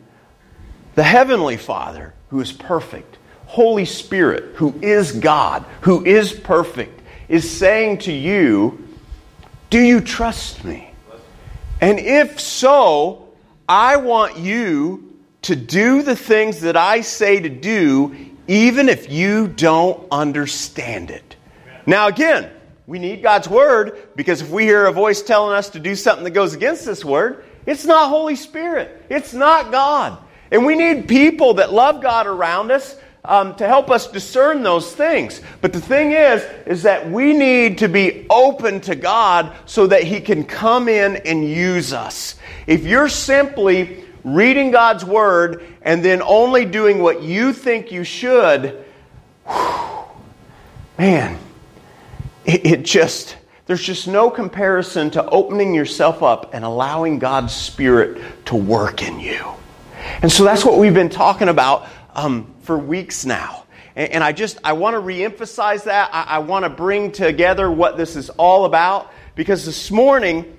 the 0.95 1.03
Heavenly 1.03 1.57
Father, 1.57 2.13
who 2.29 2.41
is 2.41 2.51
perfect, 2.51 3.17
Holy 3.45 3.85
Spirit, 3.85 4.55
who 4.55 4.77
is 4.81 5.11
God, 5.13 5.65
who 5.81 6.03
is 6.05 6.33
perfect, 6.33 7.01
is 7.29 7.49
saying 7.49 7.99
to 7.99 8.11
you, 8.11 8.87
Do 9.69 9.79
you 9.79 10.01
trust 10.01 10.63
me? 10.63 10.91
And 11.81 11.99
if 11.99 12.39
so, 12.39 13.29
I 13.67 13.97
want 13.97 14.37
you 14.37 15.04
to 15.45 15.55
do 15.55 16.01
the 16.01 16.15
things 16.15 16.61
that 16.61 16.75
I 16.75 17.01
say 17.01 17.39
to 17.39 17.49
do, 17.49 18.15
even 18.47 18.89
if 18.89 19.11
you 19.11 19.47
don't 19.47 20.07
understand 20.11 21.11
it. 21.11 21.35
Now, 21.85 22.07
again, 22.07 22.49
we 22.87 22.97
need 22.97 23.21
God's 23.21 23.47
word 23.47 24.09
because 24.15 24.41
if 24.41 24.49
we 24.49 24.63
hear 24.63 24.87
a 24.87 24.91
voice 24.91 25.21
telling 25.21 25.55
us 25.55 25.69
to 25.69 25.79
do 25.79 25.95
something 25.95 26.23
that 26.23 26.31
goes 26.31 26.53
against 26.53 26.85
this 26.85 27.05
word, 27.05 27.43
it's 27.65 27.85
not 27.85 28.09
Holy 28.09 28.35
Spirit. 28.35 29.05
It's 29.09 29.33
not 29.33 29.71
God. 29.71 30.17
And 30.51 30.65
we 30.65 30.75
need 30.75 31.07
people 31.07 31.55
that 31.55 31.71
love 31.73 32.01
God 32.01 32.25
around 32.25 32.71
us 32.71 32.95
um, 33.23 33.55
to 33.55 33.67
help 33.67 33.89
us 33.89 34.07
discern 34.07 34.63
those 34.63 34.93
things. 34.93 35.41
But 35.61 35.73
the 35.73 35.81
thing 35.81 36.11
is, 36.11 36.43
is 36.65 36.83
that 36.83 37.09
we 37.09 37.33
need 37.33 37.79
to 37.79 37.87
be 37.87 38.25
open 38.29 38.81
to 38.81 38.95
God 38.95 39.55
so 39.65 39.87
that 39.87 40.03
He 40.03 40.21
can 40.21 40.43
come 40.43 40.87
in 40.87 41.17
and 41.17 41.47
use 41.47 41.93
us. 41.93 42.35
If 42.67 42.83
you're 42.83 43.09
simply 43.09 44.04
reading 44.25 44.71
God's 44.71 45.05
Word 45.05 45.63
and 45.83 46.03
then 46.03 46.21
only 46.21 46.65
doing 46.65 46.99
what 47.01 47.21
you 47.21 47.53
think 47.53 47.91
you 47.91 48.03
should, 48.03 48.83
man, 50.97 51.37
it, 52.43 52.65
it 52.65 52.83
just, 52.83 53.37
there's 53.67 53.83
just 53.83 54.07
no 54.07 54.29
comparison 54.29 55.11
to 55.11 55.25
opening 55.29 55.73
yourself 55.73 56.23
up 56.23 56.53
and 56.53 56.65
allowing 56.65 57.19
God's 57.19 57.53
Spirit 57.53 58.21
to 58.45 58.55
work 58.55 59.03
in 59.07 59.19
you. 59.19 59.45
And 60.21 60.31
so 60.31 60.43
that's 60.43 60.65
what 60.65 60.79
we've 60.79 60.93
been 60.93 61.09
talking 61.09 61.49
about 61.49 61.87
um, 62.15 62.53
for 62.61 62.77
weeks 62.77 63.25
now. 63.25 63.65
And, 63.95 64.11
and, 64.11 64.23
I 64.23 64.31
just, 64.31 64.59
I 64.63 64.73
want 64.73 64.95
to 64.95 65.01
reemphasize 65.01 65.83
that. 65.83 66.09
I, 66.11 66.23
I 66.23 66.39
want 66.39 66.63
to 66.63 66.69
bring 66.69 67.11
together 67.11 67.69
what 67.69 67.95
this 67.95 68.15
is 68.15 68.29
all 68.31 68.65
about 68.65 69.11
because 69.35 69.65
this 69.65 69.91
morning 69.91 70.55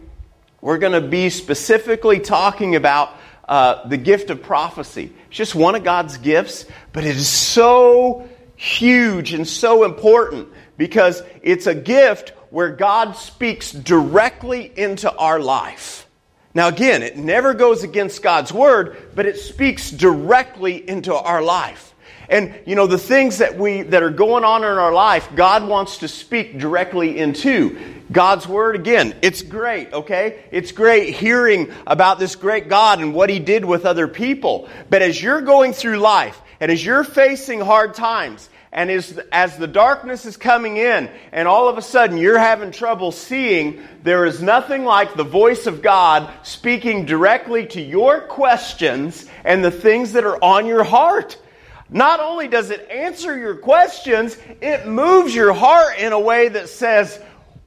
we're 0.61 0.79
going 0.79 0.93
to 0.93 1.07
be 1.07 1.31
specifically 1.31 2.21
talking 2.21 2.77
about 2.77 3.15
uh, 3.49 3.87
the 3.89 3.97
gift 3.97 4.31
of 4.31 4.43
prophecy. 4.43 5.13
It's 5.29 5.37
just 5.37 5.55
one 5.55 5.75
of 5.75 5.85
God's 5.85 6.19
gifts, 6.19 6.67
but 6.93 7.05
it 7.05 7.17
is 7.17 7.29
so 7.29 8.29
huge 8.57 9.33
and 9.33 9.47
so 9.47 9.85
important 9.85 10.49
because 10.77 11.23
it's 11.43 11.67
a 11.67 11.75
gift 11.75 12.31
where 12.51 12.71
God 12.71 13.17
speaks 13.17 13.73
directly 13.73 14.73
into 14.77 15.15
our 15.15 15.39
life. 15.41 16.07
Now, 16.55 16.69
again, 16.69 17.03
it 17.03 17.19
never 17.19 17.53
goes 17.53 17.83
against 17.83 18.23
God's 18.23 18.53
word, 18.53 18.97
but 19.15 19.27
it 19.27 19.39
speaks 19.39 19.91
directly 19.91 20.89
into 20.89 21.15
our 21.15 21.43
life. 21.43 21.95
And 22.29 22.55
you 22.67 22.75
know 22.75 22.87
the 22.87 22.99
things 22.99 23.39
that 23.39 23.57
we 23.57 23.83
that 23.83 24.03
are 24.03 24.11
going 24.11 24.45
on 24.45 24.63
in 24.63 24.69
our 24.69 24.93
life, 24.93 25.29
God 25.35 25.67
wants 25.67 25.99
to 25.99 26.09
speak 26.09 26.59
directly 26.59 27.19
into. 27.19 27.79
God's 28.11 28.47
word 28.47 28.77
again, 28.77 29.17
it's 29.23 29.43
great, 29.43 29.93
okay? 29.93 30.45
It's 30.53 30.71
great 30.71 31.15
hearing 31.15 31.73
about 31.87 32.19
this 32.19 32.37
great 32.37 32.69
God 32.69 33.01
and 33.01 33.15
what 33.15 33.31
he 33.31 33.41
did 33.41 33.65
with 33.65 33.85
other 33.85 34.07
people. 34.07 34.69
But 34.89 35.03
as 35.03 35.21
you're 35.21 35.41
going 35.41 35.73
through 35.73 35.99
life 35.99 36.41
and 36.61 36.71
as 36.71 36.85
you're 36.85 37.03
facing 37.03 37.61
hard 37.61 37.95
times 37.95 38.49
and 38.71 38.91
as, 38.91 39.19
as 39.33 39.57
the 39.57 39.67
darkness 39.67 40.25
is 40.25 40.37
coming 40.37 40.77
in, 40.77 41.11
and 41.33 41.49
all 41.49 41.69
of 41.69 41.79
a 41.79 41.83
sudden 41.83 42.19
you're 42.19 42.39
having 42.39 42.71
trouble 42.71 43.11
seeing, 43.11 43.83
there 44.03 44.27
is 44.27 44.43
nothing 44.43 44.85
like 44.85 45.15
the 45.15 45.25
voice 45.25 45.67
of 45.67 45.83
God 45.83 46.31
speaking 46.43 47.07
directly 47.07 47.67
to 47.69 47.81
your 47.81 48.21
questions 48.21 49.27
and 49.45 49.65
the 49.65 49.71
things 49.71 50.13
that 50.13 50.25
are 50.25 50.43
on 50.45 50.67
your 50.67 50.85
heart. 50.85 51.39
Not 51.89 52.21
only 52.21 52.49
does 52.49 52.71
it 52.71 52.89
answer 52.91 53.37
your 53.37 53.57
questions, 53.57 54.37
it 54.61 54.87
moves 54.87 55.35
your 55.35 55.53
heart 55.53 55.99
in 55.99 56.13
a 56.13 56.21
way 56.21 56.49
that 56.49 56.69
says, 56.69 57.21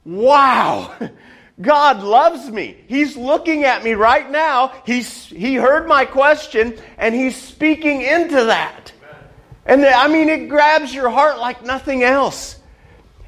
Wow, 0.04 0.94
God 1.60 2.02
loves 2.02 2.50
me. 2.50 2.76
He's 2.86 3.16
looking 3.16 3.64
at 3.64 3.82
me 3.84 3.92
right 3.92 4.30
now. 4.30 4.72
He's, 4.86 5.26
he 5.26 5.54
heard 5.54 5.86
my 5.86 6.04
question 6.04 6.78
and 6.98 7.14
He's 7.14 7.36
speaking 7.36 8.02
into 8.02 8.44
that. 8.44 8.92
And 9.66 9.82
the, 9.82 9.92
I 9.92 10.08
mean, 10.08 10.28
it 10.28 10.48
grabs 10.48 10.94
your 10.94 11.10
heart 11.10 11.38
like 11.38 11.64
nothing 11.64 12.02
else. 12.02 12.59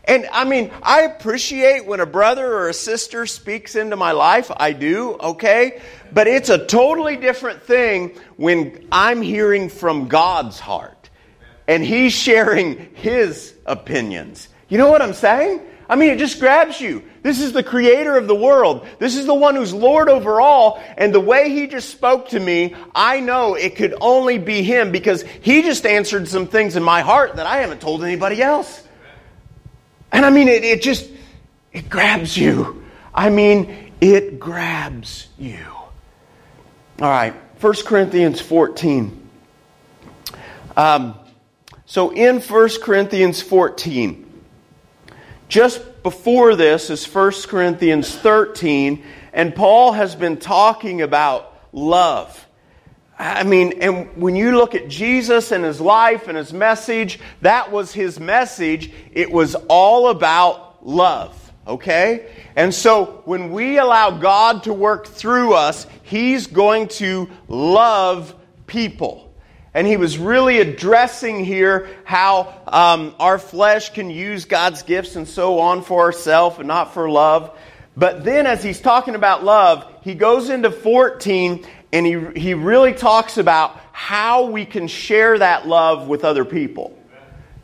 And 0.04 0.26
I 0.32 0.44
mean, 0.44 0.72
I 0.82 1.02
appreciate 1.02 1.86
when 1.86 2.00
a 2.00 2.06
brother 2.06 2.46
or 2.46 2.68
a 2.68 2.74
sister 2.74 3.24
speaks 3.26 3.76
into 3.76 3.96
my 3.96 4.12
life. 4.12 4.50
I 4.56 4.72
do, 4.72 5.12
okay? 5.14 5.80
But 6.12 6.26
it's 6.26 6.48
a 6.48 6.66
totally 6.66 7.16
different 7.16 7.62
thing 7.62 8.18
when 8.36 8.88
I'm 8.90 9.22
hearing 9.22 9.68
from 9.68 10.08
God's 10.08 10.58
heart 10.58 11.10
and 11.68 11.84
He's 11.84 12.12
sharing 12.12 12.94
His 12.94 13.54
opinions. 13.64 14.48
You 14.68 14.78
know 14.78 14.90
what 14.90 15.02
I'm 15.02 15.14
saying? 15.14 15.60
I 15.88 15.96
mean, 15.96 16.10
it 16.10 16.18
just 16.18 16.40
grabs 16.40 16.80
you. 16.80 17.02
This 17.22 17.40
is 17.40 17.52
the 17.52 17.62
creator 17.62 18.16
of 18.16 18.26
the 18.26 18.34
world. 18.34 18.86
This 18.98 19.16
is 19.16 19.26
the 19.26 19.34
one 19.34 19.54
who's 19.54 19.74
Lord 19.74 20.08
over 20.08 20.40
all. 20.40 20.82
And 20.96 21.14
the 21.14 21.20
way 21.20 21.50
he 21.50 21.66
just 21.66 21.90
spoke 21.90 22.30
to 22.30 22.40
me, 22.40 22.74
I 22.94 23.20
know 23.20 23.54
it 23.54 23.76
could 23.76 23.94
only 24.00 24.38
be 24.38 24.62
him 24.62 24.90
because 24.90 25.22
he 25.42 25.62
just 25.62 25.84
answered 25.84 26.28
some 26.28 26.46
things 26.46 26.76
in 26.76 26.82
my 26.82 27.02
heart 27.02 27.36
that 27.36 27.46
I 27.46 27.58
haven't 27.58 27.80
told 27.80 28.02
anybody 28.02 28.42
else. 28.42 28.82
And 30.12 30.26
I 30.26 30.30
mean, 30.30 30.48
it, 30.48 30.62
it 30.62 30.82
just, 30.82 31.10
it 31.72 31.88
grabs 31.88 32.36
you. 32.36 32.84
I 33.14 33.30
mean, 33.30 33.92
it 34.00 34.38
grabs 34.38 35.28
you. 35.38 35.64
All 37.00 37.08
right, 37.08 37.34
1 37.60 37.74
Corinthians 37.86 38.40
14. 38.40 39.28
Um, 40.76 41.14
so 41.86 42.10
in 42.10 42.40
1 42.40 42.68
Corinthians 42.82 43.42
14, 43.42 44.28
just 45.48 46.02
before 46.02 46.54
this 46.56 46.90
is 46.90 47.04
1 47.04 47.32
Corinthians 47.48 48.14
13, 48.14 49.04
and 49.32 49.54
Paul 49.54 49.92
has 49.92 50.14
been 50.14 50.36
talking 50.36 51.02
about 51.02 51.58
love. 51.72 52.46
I 53.22 53.44
mean, 53.44 53.74
and 53.80 54.08
when 54.20 54.34
you 54.34 54.56
look 54.56 54.74
at 54.74 54.88
Jesus 54.88 55.52
and 55.52 55.64
his 55.64 55.80
life 55.80 56.26
and 56.26 56.36
his 56.36 56.52
message, 56.52 57.20
that 57.40 57.70
was 57.70 57.92
his 57.92 58.18
message. 58.18 58.90
It 59.12 59.30
was 59.30 59.54
all 59.68 60.08
about 60.08 60.84
love, 60.84 61.52
okay? 61.64 62.28
And 62.56 62.74
so 62.74 63.22
when 63.24 63.52
we 63.52 63.78
allow 63.78 64.10
God 64.10 64.64
to 64.64 64.72
work 64.72 65.06
through 65.06 65.54
us, 65.54 65.86
he's 66.02 66.48
going 66.48 66.88
to 66.88 67.30
love 67.46 68.34
people. 68.66 69.32
And 69.72 69.86
he 69.86 69.96
was 69.96 70.18
really 70.18 70.58
addressing 70.58 71.44
here 71.44 71.88
how 72.02 72.52
um, 72.66 73.14
our 73.20 73.38
flesh 73.38 73.90
can 73.90 74.10
use 74.10 74.46
God's 74.46 74.82
gifts 74.82 75.14
and 75.14 75.28
so 75.28 75.60
on 75.60 75.82
for 75.82 76.00
ourselves 76.00 76.58
and 76.58 76.66
not 76.66 76.92
for 76.92 77.08
love. 77.08 77.56
But 77.96 78.24
then, 78.24 78.46
as 78.46 78.64
he's 78.64 78.80
talking 78.80 79.14
about 79.14 79.44
love, 79.44 79.86
he 80.02 80.14
goes 80.14 80.48
into 80.48 80.70
14 80.70 81.64
and 81.92 82.06
he, 82.06 82.40
he 82.40 82.54
really 82.54 82.94
talks 82.94 83.36
about 83.36 83.78
how 83.92 84.46
we 84.46 84.64
can 84.64 84.88
share 84.88 85.38
that 85.38 85.68
love 85.68 86.08
with 86.08 86.24
other 86.24 86.44
people. 86.44 86.98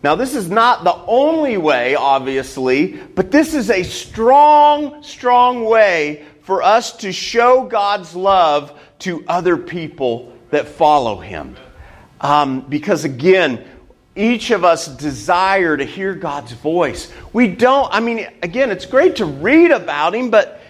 Now, 0.03 0.15
this 0.15 0.35
is 0.35 0.49
not 0.49 0.85
the 0.85 0.95
only 1.07 1.57
way, 1.57 1.97
obviously, 1.97 2.93
but 2.93 3.33
this 3.33 3.53
is 3.53 3.69
a 3.71 3.83
strong, 3.83 5.03
strong 5.03 5.65
way 5.65 6.25
for 6.43 6.63
us 6.63 6.99
to 6.99 7.13
show 7.13 7.65
God's 7.65 8.15
love 8.15 8.79
to 9.01 9.25
other 9.27 9.57
people 9.57 10.33
that 10.51 10.69
follow 10.69 11.19
Him. 11.19 11.57
Um, 12.21 12.61
because 12.61 13.05
again, 13.05 13.67
each 14.15 14.51
of 14.51 14.65
us 14.65 14.87
desire 14.87 15.77
to 15.77 15.85
hear 15.85 16.15
God's 16.15 16.53
voice. 16.53 17.13
We 17.33 17.49
don't, 17.49 17.93
I 17.93 18.01
mean, 18.01 18.29
again, 18.43 18.71
it's 18.71 18.87
great 18.87 19.17
to 19.17 19.25
read 19.25 19.73
about 19.73 20.15
Him, 20.15 20.31
but 20.31 20.61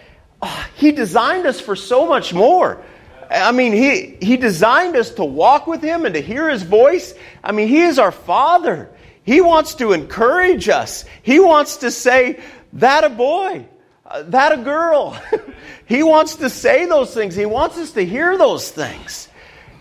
uh, 0.40 0.64
He 0.76 0.92
designed 0.92 1.46
us 1.46 1.60
for 1.60 1.76
so 1.76 2.06
much 2.06 2.32
more. 2.32 2.82
I 3.30 3.52
mean, 3.52 3.72
he, 3.72 4.16
he 4.20 4.36
designed 4.36 4.96
us 4.96 5.10
to 5.12 5.24
walk 5.24 5.66
with 5.66 5.82
Him 5.82 6.04
and 6.04 6.14
to 6.14 6.20
hear 6.20 6.48
His 6.48 6.62
voice. 6.62 7.14
I 7.44 7.52
mean, 7.52 7.68
He 7.68 7.80
is 7.80 7.98
our 7.98 8.12
Father. 8.12 8.90
He 9.22 9.40
wants 9.40 9.74
to 9.76 9.92
encourage 9.92 10.68
us. 10.70 11.04
He 11.22 11.38
wants 11.38 11.78
to 11.78 11.90
say, 11.90 12.40
that 12.74 13.04
a 13.04 13.10
boy, 13.10 13.66
uh, 14.06 14.22
that 14.24 14.52
a 14.52 14.62
girl. 14.62 15.16
he 15.86 16.02
wants 16.02 16.36
to 16.36 16.50
say 16.50 16.86
those 16.86 17.14
things. 17.14 17.34
He 17.34 17.46
wants 17.46 17.78
us 17.78 17.92
to 17.92 18.04
hear 18.04 18.36
those 18.36 18.70
things. 18.70 19.28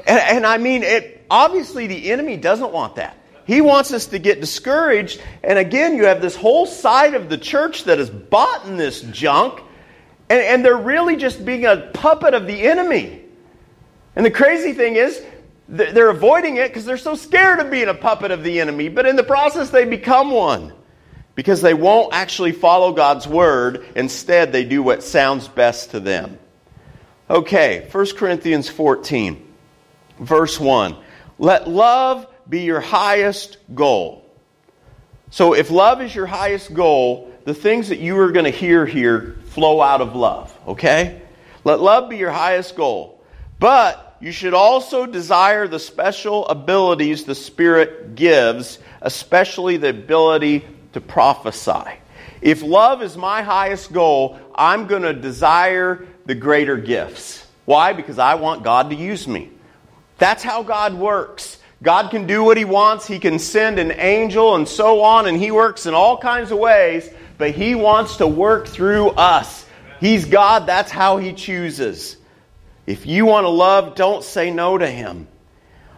And, 0.06 0.20
and 0.20 0.46
I 0.46 0.58
mean, 0.58 0.84
it, 0.84 1.26
obviously 1.30 1.88
the 1.88 2.12
enemy 2.12 2.38
doesn't 2.38 2.72
want 2.72 2.96
that. 2.96 3.18
He 3.46 3.62
wants 3.62 3.94
us 3.94 4.08
to 4.08 4.20
get 4.20 4.42
discouraged. 4.42 5.22
And 5.44 5.58
again, 5.58 5.96
you 5.96 6.06
have 6.06 6.22
this 6.22 6.36
whole 6.36 6.66
side 6.66 7.14
of 7.14 7.30
the 7.30 7.38
church 7.38 7.86
that 7.86 8.00
is 8.00 8.10
bought 8.10 8.66
in 8.66 8.76
this 8.76 9.02
junk, 9.02 9.62
and, 10.30 10.42
and 10.42 10.66
they're 10.66 10.76
really 10.76 11.16
just 11.16 11.46
being 11.46 11.66
a 11.66 11.90
puppet 11.94 12.34
of 12.34 12.46
the 12.46 12.62
enemy. 12.68 13.22
And 14.18 14.26
the 14.26 14.32
crazy 14.32 14.74
thing 14.74 14.96
is, 14.96 15.24
they're 15.70 16.10
avoiding 16.10 16.58
it 16.58 16.70
because 16.70 16.86
they're 16.86 16.98
so 16.98 17.14
scared 17.14 17.60
of 17.60 17.70
being 17.70 17.88
a 17.88 17.94
puppet 17.94 18.32
of 18.32 18.44
the 18.44 18.60
enemy, 18.60 18.90
but 18.90 19.06
in 19.06 19.16
the 19.16 19.24
process, 19.24 19.70
they 19.70 19.86
become 19.86 20.32
one. 20.32 20.74
because 21.38 21.62
they 21.62 21.76
won't 21.76 22.16
actually 22.16 22.52
follow 22.52 22.92
God's 22.94 23.28
word. 23.28 23.86
Instead, 23.96 24.52
they 24.52 24.66
do 24.66 24.82
what 24.82 25.04
sounds 25.04 25.48
best 25.48 25.92
to 25.92 26.00
them. 26.00 26.40
Okay, 27.30 27.88
1 27.92 28.06
Corinthians 28.18 28.68
14, 28.68 29.46
verse 30.20 30.60
1. 30.60 30.96
Let 31.38 31.70
love 31.70 32.26
be 32.50 32.62
your 32.62 32.80
highest 32.80 33.58
goal. 33.76 34.26
So, 35.30 35.54
if 35.54 35.70
love 35.70 36.02
is 36.02 36.16
your 36.16 36.26
highest 36.26 36.74
goal, 36.74 37.32
the 37.44 37.54
things 37.54 37.90
that 37.90 38.00
you 38.00 38.18
are 38.18 38.32
going 38.32 38.46
to 38.46 38.50
hear 38.50 38.88
here 38.88 39.38
flow 39.46 39.80
out 39.80 40.02
of 40.02 40.16
love, 40.16 40.58
okay? 40.68 41.22
Let 41.64 41.80
love 41.82 42.10
be 42.10 42.18
your 42.18 42.32
highest 42.32 42.76
goal. 42.76 43.22
But 43.60 44.07
you 44.20 44.32
should 44.32 44.54
also 44.54 45.06
desire 45.06 45.68
the 45.68 45.80
special 45.80 46.48
abilities 46.48 47.26
the 47.26 47.36
Spirit 47.36 48.16
gives, 48.16 48.80
especially 49.02 49.78
the 49.78 49.90
ability 49.90 50.66
to 50.94 51.02
prophesy. 51.02 52.00
If 52.42 52.64
love 52.64 53.02
is 53.02 53.16
my 53.16 53.42
highest 53.42 53.94
goal, 53.94 54.40
I'm 54.56 54.88
going 54.88 55.04
to 55.04 55.14
desire 55.14 56.08
the 56.26 56.36
greater 56.36 56.78
gifts. 56.78 57.46
Why? 57.66 57.94
Because 57.94 58.18
I 58.18 58.36
want 58.36 58.64
God 58.64 58.90
to 58.90 58.96
use 58.96 59.28
me. 59.28 59.52
That's 60.18 60.44
how 60.44 60.64
God 60.64 60.96
works. 60.96 61.58
God 61.84 62.10
can 62.10 62.26
do 62.26 62.44
what 62.44 62.58
He 62.58 62.66
wants. 62.66 63.06
He 63.06 63.20
can 63.20 63.38
send 63.38 63.78
an 63.78 63.92
angel 63.92 64.56
and 64.56 64.68
so 64.68 65.04
on, 65.04 65.28
and 65.28 65.38
He 65.38 65.52
works 65.52 65.86
in 65.86 65.94
all 65.94 66.18
kinds 66.18 66.52
of 66.52 66.58
ways, 66.58 67.08
but 67.38 67.52
He 67.52 67.76
wants 67.76 68.18
to 68.18 68.26
work 68.26 68.68
through 68.68 69.10
us. 69.10 69.66
He's 70.00 70.26
God. 70.26 70.66
That's 70.66 70.92
how 70.92 71.18
He 71.18 71.34
chooses. 71.34 72.18
If 72.88 73.06
you 73.06 73.26
want 73.26 73.44
to 73.44 73.50
love, 73.50 73.96
don't 73.96 74.24
say 74.24 74.50
no 74.50 74.78
to 74.78 74.88
Him. 74.88 75.28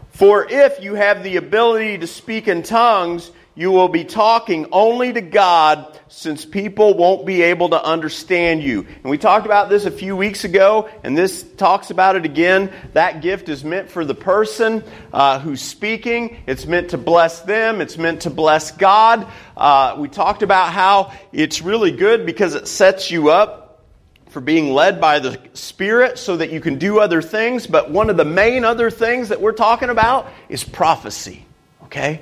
For 0.10 0.46
if 0.50 0.84
you 0.84 0.96
have 0.96 1.24
the 1.24 1.38
ability 1.38 2.00
to 2.00 2.08
speak 2.08 2.48
in 2.48 2.64
tongues, 2.64 3.32
you 3.54 3.72
will 3.72 3.90
be 3.90 4.06
talking 4.06 4.68
only 4.72 5.14
to 5.14 5.22
God 5.22 6.00
since 6.08 6.46
people 6.46 6.96
won't 6.96 7.26
be 7.26 7.42
able 7.44 7.70
to 7.70 7.84
understand 7.84 8.64
you. 8.64 8.88
And 9.04 9.12
we 9.12 9.18
talked 9.18 9.46
about 9.46 9.70
this 9.70 9.86
a 9.86 9.92
few 9.92 10.16
weeks 10.16 10.46
ago, 10.46 10.90
and 11.04 11.16
this 11.16 11.44
talks 11.58 11.92
about 11.92 12.16
it 12.16 12.26
again. 12.26 12.72
That 12.94 13.22
gift 13.22 13.50
is 13.50 13.64
meant 13.64 13.92
for 13.92 14.04
the 14.04 14.16
person 14.16 14.84
uh, 15.14 15.40
who's 15.40 15.62
speaking, 15.62 16.38
it's 16.48 16.66
meant 16.66 16.92
to 16.92 16.98
bless 16.98 17.42
them, 17.42 17.82
it's 17.82 17.98
meant 17.98 18.22
to 18.22 18.30
bless 18.30 18.72
God. 18.72 19.28
Uh, 19.58 19.96
we 20.00 20.08
talked 20.08 20.42
about 20.42 20.72
how 20.72 21.14
it's 21.34 21.62
really 21.62 21.92
good 21.92 22.26
because 22.26 22.56
it 22.56 22.68
sets 22.68 23.12
you 23.12 23.30
up 23.30 23.59
for 24.30 24.42
being 24.42 24.72
led 24.74 25.02
by 25.02 25.20
the 25.20 25.40
Spirit 25.54 26.18
so 26.18 26.38
that 26.38 26.52
you 26.52 26.62
can 26.62 26.78
do 26.78 27.00
other 27.00 27.22
things. 27.22 27.68
But 27.68 27.92
one 27.92 28.10
of 28.10 28.18
the 28.18 28.26
main 28.26 28.64
other 28.64 28.90
things 28.90 29.30
that 29.30 29.42
we're 29.42 29.52
talking 29.52 29.90
about 29.90 30.28
is 30.48 30.64
prophecy. 30.64 31.46
Okay? 31.84 32.22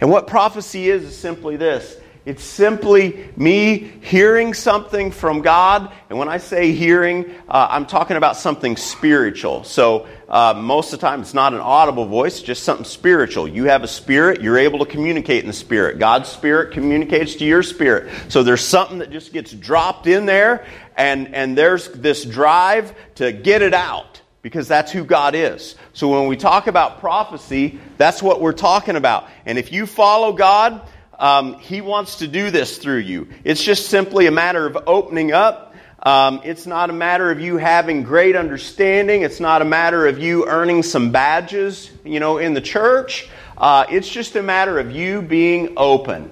And 0.00 0.10
what 0.10 0.26
prophecy 0.26 0.88
is, 0.88 1.04
is 1.04 1.16
simply 1.16 1.56
this 1.56 1.96
it's 2.28 2.44
simply 2.44 3.30
me 3.36 3.90
hearing 4.02 4.52
something 4.52 5.12
from 5.12 5.40
God. 5.40 5.90
And 6.10 6.18
when 6.18 6.28
I 6.28 6.36
say 6.36 6.72
hearing, 6.72 7.30
uh, 7.48 7.68
I'm 7.70 7.86
talking 7.86 8.18
about 8.18 8.36
something 8.36 8.76
spiritual. 8.76 9.64
So 9.64 10.06
uh, 10.28 10.54
most 10.54 10.92
of 10.92 11.00
the 11.00 11.06
time, 11.06 11.22
it's 11.22 11.32
not 11.32 11.54
an 11.54 11.60
audible 11.60 12.04
voice, 12.04 12.42
just 12.42 12.62
something 12.62 12.84
spiritual. 12.84 13.48
You 13.48 13.64
have 13.64 13.82
a 13.82 13.88
spirit, 13.88 14.42
you're 14.42 14.58
able 14.58 14.80
to 14.80 14.86
communicate 14.86 15.42
in 15.42 15.46
the 15.46 15.54
spirit. 15.54 15.98
God's 15.98 16.28
spirit 16.28 16.72
communicates 16.72 17.36
to 17.36 17.44
your 17.44 17.62
spirit. 17.62 18.12
So 18.28 18.42
there's 18.42 18.64
something 18.64 18.98
that 18.98 19.10
just 19.10 19.32
gets 19.32 19.52
dropped 19.52 20.06
in 20.06 20.26
there, 20.26 20.66
and, 20.96 21.34
and 21.34 21.56
there's 21.56 21.88
this 21.88 22.24
drive 22.24 22.94
to 23.16 23.32
get 23.32 23.62
it 23.62 23.72
out 23.72 24.20
because 24.42 24.68
that's 24.68 24.92
who 24.92 25.04
God 25.04 25.34
is. 25.34 25.76
So 25.94 26.08
when 26.08 26.28
we 26.28 26.36
talk 26.36 26.66
about 26.66 27.00
prophecy, 27.00 27.80
that's 27.96 28.22
what 28.22 28.40
we're 28.40 28.52
talking 28.52 28.96
about. 28.96 29.28
And 29.46 29.58
if 29.58 29.72
you 29.72 29.86
follow 29.86 30.32
God, 30.32 30.86
um, 31.18 31.58
he 31.58 31.80
wants 31.80 32.18
to 32.18 32.28
do 32.28 32.50
this 32.50 32.78
through 32.78 32.98
you. 32.98 33.28
It's 33.44 33.62
just 33.62 33.88
simply 33.88 34.26
a 34.26 34.30
matter 34.30 34.66
of 34.66 34.78
opening 34.86 35.32
up. 35.32 35.67
Um, 36.00 36.40
it's 36.44 36.66
not 36.66 36.90
a 36.90 36.92
matter 36.92 37.30
of 37.30 37.40
you 37.40 37.56
having 37.56 38.04
great 38.04 38.36
understanding. 38.36 39.22
It's 39.22 39.40
not 39.40 39.62
a 39.62 39.64
matter 39.64 40.06
of 40.06 40.18
you 40.18 40.46
earning 40.46 40.82
some 40.82 41.10
badges, 41.10 41.90
you 42.04 42.20
know, 42.20 42.38
in 42.38 42.54
the 42.54 42.60
church. 42.60 43.28
Uh, 43.56 43.84
it's 43.90 44.08
just 44.08 44.36
a 44.36 44.42
matter 44.42 44.78
of 44.78 44.92
you 44.92 45.22
being 45.22 45.74
open. 45.76 46.30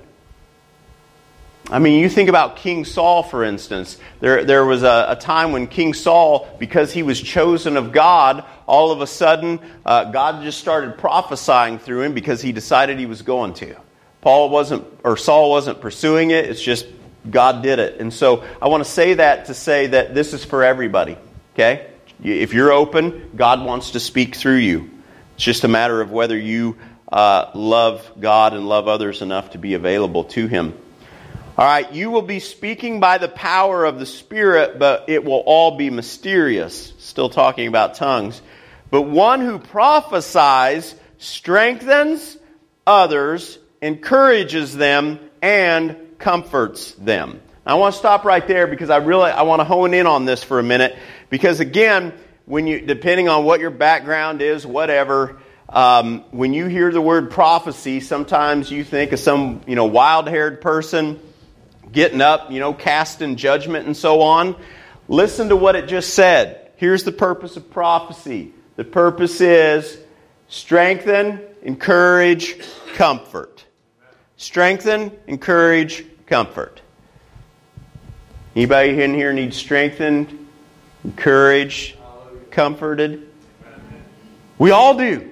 I 1.68 1.80
mean, 1.80 2.00
you 2.00 2.08
think 2.08 2.28
about 2.28 2.56
King 2.56 2.84
Saul, 2.84 3.24
for 3.24 3.42
instance. 3.42 3.98
There, 4.20 4.44
there 4.44 4.64
was 4.64 4.84
a, 4.84 5.06
a, 5.08 5.16
time 5.16 5.50
when 5.50 5.66
King 5.66 5.94
Saul, 5.94 6.48
because 6.60 6.92
he 6.92 7.02
was 7.02 7.20
chosen 7.20 7.76
of 7.76 7.90
God, 7.90 8.44
all 8.68 8.92
of 8.92 9.00
a 9.00 9.06
sudden, 9.06 9.58
uh, 9.84 10.04
God 10.12 10.44
just 10.44 10.60
started 10.60 10.96
prophesying 10.96 11.80
through 11.80 12.02
him 12.02 12.14
because 12.14 12.40
he 12.40 12.52
decided 12.52 13.00
he 13.00 13.06
was 13.06 13.22
going 13.22 13.54
to. 13.54 13.74
Paul 14.20 14.50
wasn't, 14.50 14.86
or 15.02 15.16
Saul 15.16 15.50
wasn't 15.50 15.80
pursuing 15.80 16.30
it. 16.30 16.44
It's 16.48 16.62
just 16.62 16.86
God 17.30 17.62
did 17.62 17.78
it. 17.78 18.00
And 18.00 18.12
so 18.12 18.44
I 18.60 18.68
want 18.68 18.84
to 18.84 18.90
say 18.90 19.14
that 19.14 19.46
to 19.46 19.54
say 19.54 19.88
that 19.88 20.14
this 20.14 20.32
is 20.32 20.44
for 20.44 20.62
everybody. 20.62 21.16
Okay? 21.54 21.88
If 22.22 22.54
you're 22.54 22.72
open, 22.72 23.30
God 23.36 23.64
wants 23.64 23.92
to 23.92 24.00
speak 24.00 24.36
through 24.36 24.56
you. 24.56 24.90
It's 25.34 25.44
just 25.44 25.64
a 25.64 25.68
matter 25.68 26.00
of 26.00 26.10
whether 26.10 26.38
you 26.38 26.76
uh, 27.10 27.50
love 27.54 28.10
God 28.18 28.54
and 28.54 28.68
love 28.68 28.88
others 28.88 29.22
enough 29.22 29.50
to 29.50 29.58
be 29.58 29.74
available 29.74 30.24
to 30.24 30.46
Him. 30.46 30.74
All 31.58 31.64
right, 31.64 31.90
you 31.92 32.10
will 32.10 32.22
be 32.22 32.40
speaking 32.40 33.00
by 33.00 33.18
the 33.18 33.28
power 33.28 33.84
of 33.84 33.98
the 33.98 34.06
Spirit, 34.06 34.78
but 34.78 35.08
it 35.08 35.24
will 35.24 35.42
all 35.46 35.76
be 35.76 35.88
mysterious. 35.88 36.92
Still 36.98 37.30
talking 37.30 37.66
about 37.66 37.94
tongues. 37.94 38.42
But 38.90 39.02
one 39.02 39.40
who 39.40 39.58
prophesies 39.58 40.94
strengthens 41.18 42.36
others 42.86 43.58
encourages 43.80 44.76
them, 44.76 45.18
and 45.42 45.96
comforts 46.18 46.92
them. 46.92 47.40
I 47.64 47.74
want 47.74 47.94
to 47.94 47.98
stop 47.98 48.24
right 48.24 48.46
there 48.46 48.66
because 48.66 48.90
I 48.90 48.98
really 48.98 49.30
I 49.30 49.42
want 49.42 49.60
to 49.60 49.64
hone 49.64 49.92
in 49.92 50.06
on 50.06 50.24
this 50.24 50.44
for 50.44 50.58
a 50.58 50.62
minute 50.62 50.96
because 51.30 51.60
again, 51.60 52.12
when 52.44 52.66
you 52.66 52.80
depending 52.80 53.28
on 53.28 53.44
what 53.44 53.60
your 53.60 53.70
background 53.70 54.40
is, 54.40 54.64
whatever, 54.64 55.38
um, 55.68 56.24
when 56.30 56.52
you 56.52 56.66
hear 56.66 56.92
the 56.92 57.00
word 57.00 57.30
prophecy, 57.30 58.00
sometimes 58.00 58.70
you 58.70 58.84
think 58.84 59.12
of 59.12 59.18
some 59.18 59.62
you 59.66 59.74
know 59.74 59.86
wild-haired 59.86 60.60
person 60.60 61.18
getting 61.90 62.20
up, 62.20 62.52
you 62.52 62.60
know, 62.60 62.72
casting 62.74 63.36
judgment 63.36 63.86
and 63.86 63.96
so 63.96 64.20
on. 64.20 64.56
Listen 65.08 65.48
to 65.48 65.56
what 65.56 65.76
it 65.76 65.88
just 65.88 66.14
said. 66.14 66.70
Here's 66.76 67.04
the 67.04 67.12
purpose 67.12 67.56
of 67.56 67.70
prophecy. 67.70 68.52
The 68.76 68.84
purpose 68.84 69.40
is 69.40 69.98
strengthen, 70.48 71.40
encourage, 71.62 72.58
comfort. 72.94 73.55
Strengthen, 74.36 75.12
encourage, 75.26 76.04
comfort. 76.26 76.82
Anybody 78.54 79.02
in 79.02 79.14
here 79.14 79.32
need 79.32 79.54
strengthened, 79.54 80.48
encouraged, 81.04 81.96
comforted? 82.50 83.28
We 84.58 84.70
all 84.70 84.96
do. 84.96 85.30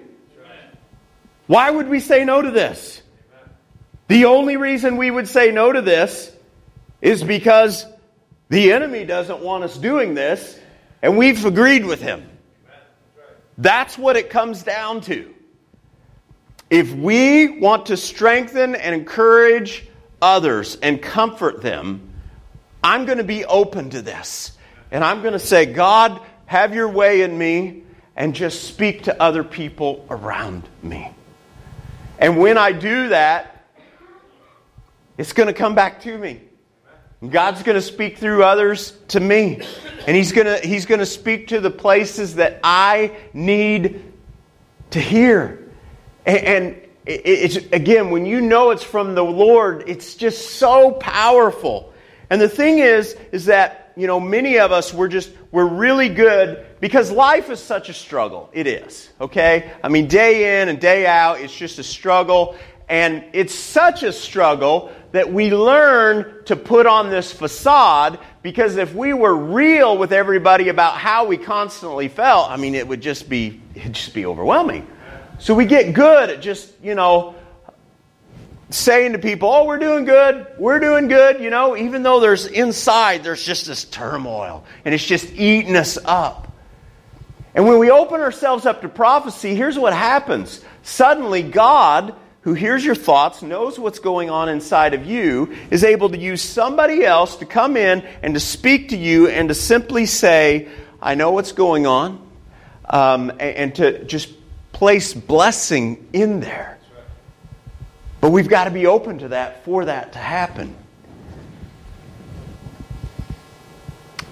Why 1.47 1.71
would 1.71 1.89
we 1.89 2.01
say 2.01 2.25
no 2.25 2.41
to 2.41 2.51
this? 2.51 3.03
The 4.09 4.27
only 4.27 4.57
reason 4.57 4.97
we 4.97 5.11
would 5.11 5.29
say 5.29 5.51
no 5.51 5.73
to 5.73 5.83
this 5.83 6.31
is 7.01 7.23
because 7.23 7.87
the 8.49 8.73
enemy 8.73 9.05
doesn't 9.05 9.41
want 9.41 9.65
us 9.65 9.77
doing 9.77 10.15
this, 10.15 10.59
and 11.03 11.19
we've 11.19 11.45
agreed 11.45 11.85
with 11.85 12.01
him. 12.01 12.27
That's 13.59 13.99
what 13.99 14.17
it 14.17 14.31
comes 14.31 14.63
down 14.63 15.01
to. 15.03 15.34
If 16.75 16.93
we 16.93 17.61
want 17.61 17.87
to 17.87 17.97
strengthen 17.97 18.75
and 18.75 18.97
encourage 18.97 19.87
others 20.21 20.77
and 20.83 21.01
comfort 21.01 21.63
them, 21.63 22.11
I'm 22.83 23.05
going 23.05 23.19
to 23.19 23.23
be 23.23 23.45
open 23.45 23.91
to 23.91 24.03
this. 24.03 24.59
And 24.91 25.05
I'm 25.05 25.21
going 25.21 25.35
to 25.35 25.39
say, 25.39 25.67
God, 25.67 26.21
have 26.47 26.75
your 26.75 26.89
way 26.89 27.23
in 27.23 27.39
me 27.39 27.85
and 28.17 28.35
just 28.35 28.65
speak 28.65 29.05
to 29.05 29.23
other 29.23 29.45
people 29.45 30.05
around 30.11 30.69
me. 30.83 31.13
And 32.19 32.41
when 32.41 32.59
I 32.59 32.73
do 32.73 33.11
that, 33.11 33.69
it's 35.17 35.33
going 35.33 35.47
to 35.47 35.53
come 35.53 35.77
back 35.77 36.01
to 36.01 36.19
me. 36.19 36.41
God's 37.31 37.63
going 37.63 37.77
to 37.77 37.83
speak 37.83 38.19
through 38.19 38.43
others 38.43 38.99
to 39.11 39.21
me. 39.21 39.61
And 40.09 40.17
he's 40.17 40.33
going 40.33 40.49
to 40.49 40.67
he's 40.67 40.87
going 40.87 40.99
to 40.99 41.07
speak 41.07 41.47
to 41.49 41.61
the 41.61 41.71
places 41.71 42.35
that 42.35 42.59
I 42.65 43.17
need 43.33 44.13
to 44.91 44.99
hear. 44.99 45.64
And, 46.27 46.77
it's 47.07 47.57
again, 47.57 48.11
when 48.11 48.25
you 48.25 48.41
know 48.41 48.71
it's 48.71 48.83
from 48.83 49.15
the 49.15 49.25
Lord, 49.25 49.85
it's 49.87 50.15
just 50.15 50.53
so 50.53 50.93
powerful. 50.93 51.93
And 52.31 52.41
the 52.41 52.49
thing 52.49 52.79
is, 52.79 53.15
is 53.31 53.47
that 53.47 53.93
you 53.97 54.07
know 54.07 54.19
many 54.19 54.59
of 54.59 54.73
us 54.73 54.93
we're 54.93 55.09
just 55.09 55.31
we're 55.53 55.69
really 55.69 56.09
good 56.09 56.67
because 56.81 57.11
life 57.11 57.51
is 57.51 57.61
such 57.61 57.89
a 57.91 57.93
struggle. 57.93 58.49
It 58.53 58.67
is 58.67 59.11
okay. 59.21 59.71
I 59.83 59.89
mean, 59.89 60.09
day 60.09 60.63
in 60.63 60.69
and 60.69 60.81
day 60.81 61.07
out, 61.07 61.41
it's 61.41 61.55
just 61.55 61.79
a 61.79 61.83
struggle, 61.83 62.57
and 62.89 63.23
it's 63.35 63.55
such 63.55 64.03
a 64.03 64.13
struggle 64.13 64.91
that 65.13 65.31
we 65.31 65.55
learn 65.55 66.43
to 66.47 66.57
put 66.57 66.87
on 66.87 67.11
this 67.11 67.33
facade 67.33 68.19
because 68.43 68.79
if 68.79 68.95
we 68.95 69.13
were 69.13 69.35
real 69.35 69.97
with 69.99 70.13
everybody 70.13 70.71
about 70.71 70.97
how 70.97 71.27
we 71.27 71.37
constantly 71.37 72.09
felt, 72.09 72.51
I 72.51 72.57
mean, 72.57 72.75
it 72.75 72.89
would 72.89 73.03
just 73.03 73.29
be 73.29 73.61
it'd 73.75 73.93
just 73.93 74.15
be 74.15 74.25
overwhelming. 74.25 74.89
So 75.39 75.55
we 75.55 75.65
get 75.65 75.93
good 75.93 76.31
at 76.31 76.41
just, 76.41 76.73
you 76.83 76.95
know, 76.95 77.35
saying 78.71 79.13
to 79.13 79.19
people, 79.19 79.49
oh, 79.49 79.67
we're 79.67 79.79
doing 79.79 80.05
good, 80.05 80.47
we're 80.59 80.81
doing 80.81 81.07
good, 81.09 81.41
you 81.41 81.51
know, 81.51 81.77
even 81.77 82.03
though 82.03 82.21
there's 82.21 82.47
inside, 82.47 83.23
there's 83.23 83.45
just 83.45 83.67
this 83.67 83.85
turmoil 83.85 84.65
and 84.85 84.95
it's 84.95 85.05
just 85.05 85.33
eating 85.33 85.77
us 85.77 85.99
up. 86.05 86.53
And 87.55 87.67
when 87.67 87.79
we 87.79 87.91
open 87.91 88.21
ourselves 88.21 88.67
up 88.67 88.83
to 88.83 88.89
prophecy, 88.89 89.55
here's 89.55 89.79
what 89.79 89.93
happens. 89.93 90.65
Suddenly, 90.83 91.43
God, 91.43 92.17
who 92.41 92.53
hears 92.55 92.85
your 92.85 92.97
thoughts, 92.97 93.43
knows 93.43 93.79
what's 93.79 94.01
going 94.01 94.29
on 94.29 94.49
inside 94.49 94.93
of 94.93 95.07
you, 95.07 95.55
is 95.71 95.85
able 95.85 96.11
to 96.11 96.19
use 96.19 96.43
somebody 96.43 97.05
else 97.05 97.37
to 97.37 97.47
come 97.47 97.77
in 97.77 98.05
and 98.23 98.35
to 98.35 98.41
speak 98.41 98.89
to 98.89 98.97
you 98.97 99.29
and 99.29 99.49
to 99.49 99.55
simply 99.55 100.07
say, 100.07 100.69
I 101.01 101.15
know 101.15 101.31
what's 101.31 101.53
going 101.53 101.87
on, 101.87 102.29
um, 102.89 103.31
and, 103.31 103.41
and 103.41 103.75
to 103.77 104.05
just 104.05 104.31
place 104.85 105.15
blessing 105.15 106.07
in 106.13 106.41
there. 106.41 106.77
But 108.21 108.33
we've 108.33 108.51
got 108.51 108.65
to 108.65 108.71
be 108.71 108.87
open 108.87 109.21
to 109.21 109.29
that 109.29 109.65
for 109.65 109.87
that 109.87 110.13
to 110.13 110.19
happen. 110.19 110.77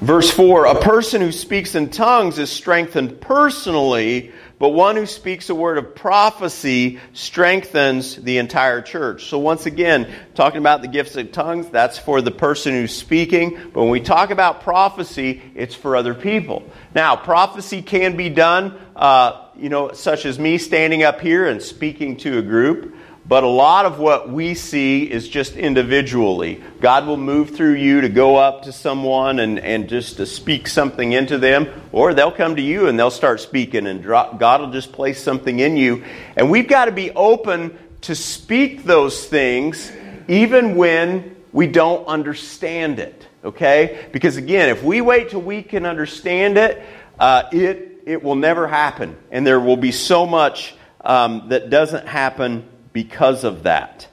Verse 0.02 0.30
4 0.30 0.66
A 0.66 0.82
person 0.82 1.22
who 1.22 1.32
speaks 1.32 1.74
in 1.74 1.88
tongues 1.88 2.38
is 2.38 2.50
strengthened 2.50 3.18
personally, 3.22 4.30
but 4.58 4.68
one 4.68 4.96
who 4.96 5.06
speaks 5.06 5.48
a 5.48 5.54
word 5.54 5.78
of 5.78 5.94
prophecy 5.94 7.00
strengthens 7.14 8.16
the 8.16 8.36
entire 8.36 8.82
church. 8.82 9.30
So, 9.30 9.38
once 9.38 9.64
again, 9.64 10.12
talking 10.34 10.58
about 10.58 10.82
the 10.82 10.88
gifts 10.88 11.16
of 11.16 11.32
tongues, 11.32 11.70
that's 11.70 11.96
for 11.96 12.20
the 12.20 12.30
person 12.30 12.74
who's 12.74 12.94
speaking. 12.94 13.58
But 13.72 13.80
when 13.80 13.90
we 13.90 14.00
talk 14.00 14.30
about 14.30 14.60
prophecy, 14.64 15.40
it's 15.54 15.74
for 15.74 15.96
other 15.96 16.14
people. 16.14 16.62
Now, 16.94 17.16
prophecy 17.16 17.80
can 17.80 18.18
be 18.18 18.28
done, 18.28 18.78
uh, 18.94 19.41
you 19.56 19.68
know, 19.68 19.92
such 19.92 20.26
as 20.26 20.38
me 20.38 20.58
standing 20.58 21.02
up 21.02 21.20
here 21.20 21.46
and 21.46 21.62
speaking 21.62 22.16
to 22.18 22.38
a 22.38 22.42
group. 22.42 22.94
But 23.24 23.44
a 23.44 23.48
lot 23.48 23.86
of 23.86 24.00
what 24.00 24.30
we 24.30 24.54
see 24.54 25.08
is 25.08 25.28
just 25.28 25.54
individually. 25.54 26.62
God 26.80 27.06
will 27.06 27.16
move 27.16 27.50
through 27.50 27.74
you 27.74 28.00
to 28.00 28.08
go 28.08 28.36
up 28.36 28.62
to 28.64 28.72
someone 28.72 29.38
and, 29.38 29.60
and 29.60 29.88
just 29.88 30.16
to 30.16 30.26
speak 30.26 30.66
something 30.66 31.12
into 31.12 31.38
them, 31.38 31.68
or 31.92 32.14
they'll 32.14 32.32
come 32.32 32.56
to 32.56 32.62
you 32.62 32.88
and 32.88 32.98
they'll 32.98 33.12
start 33.12 33.40
speaking, 33.40 33.86
and 33.86 34.02
drop, 34.02 34.40
God 34.40 34.60
will 34.60 34.72
just 34.72 34.92
place 34.92 35.22
something 35.22 35.60
in 35.60 35.76
you. 35.76 36.04
And 36.36 36.50
we've 36.50 36.66
got 36.66 36.86
to 36.86 36.92
be 36.92 37.12
open 37.12 37.78
to 38.02 38.16
speak 38.16 38.82
those 38.82 39.24
things 39.24 39.92
even 40.26 40.76
when 40.76 41.36
we 41.52 41.68
don't 41.68 42.04
understand 42.06 42.98
it. 42.98 43.26
Okay? 43.44 44.08
Because 44.12 44.36
again, 44.36 44.68
if 44.68 44.82
we 44.82 45.00
wait 45.00 45.30
till 45.30 45.42
we 45.42 45.62
can 45.62 45.86
understand 45.86 46.58
it, 46.58 46.82
uh, 47.20 47.44
it, 47.52 47.91
it 48.06 48.22
will 48.22 48.34
never 48.34 48.66
happen. 48.66 49.16
And 49.30 49.46
there 49.46 49.60
will 49.60 49.76
be 49.76 49.92
so 49.92 50.26
much 50.26 50.74
um, 51.00 51.48
that 51.48 51.70
doesn't 51.70 52.06
happen 52.06 52.68
because 52.92 53.44
of 53.44 53.64
that. 53.64 54.06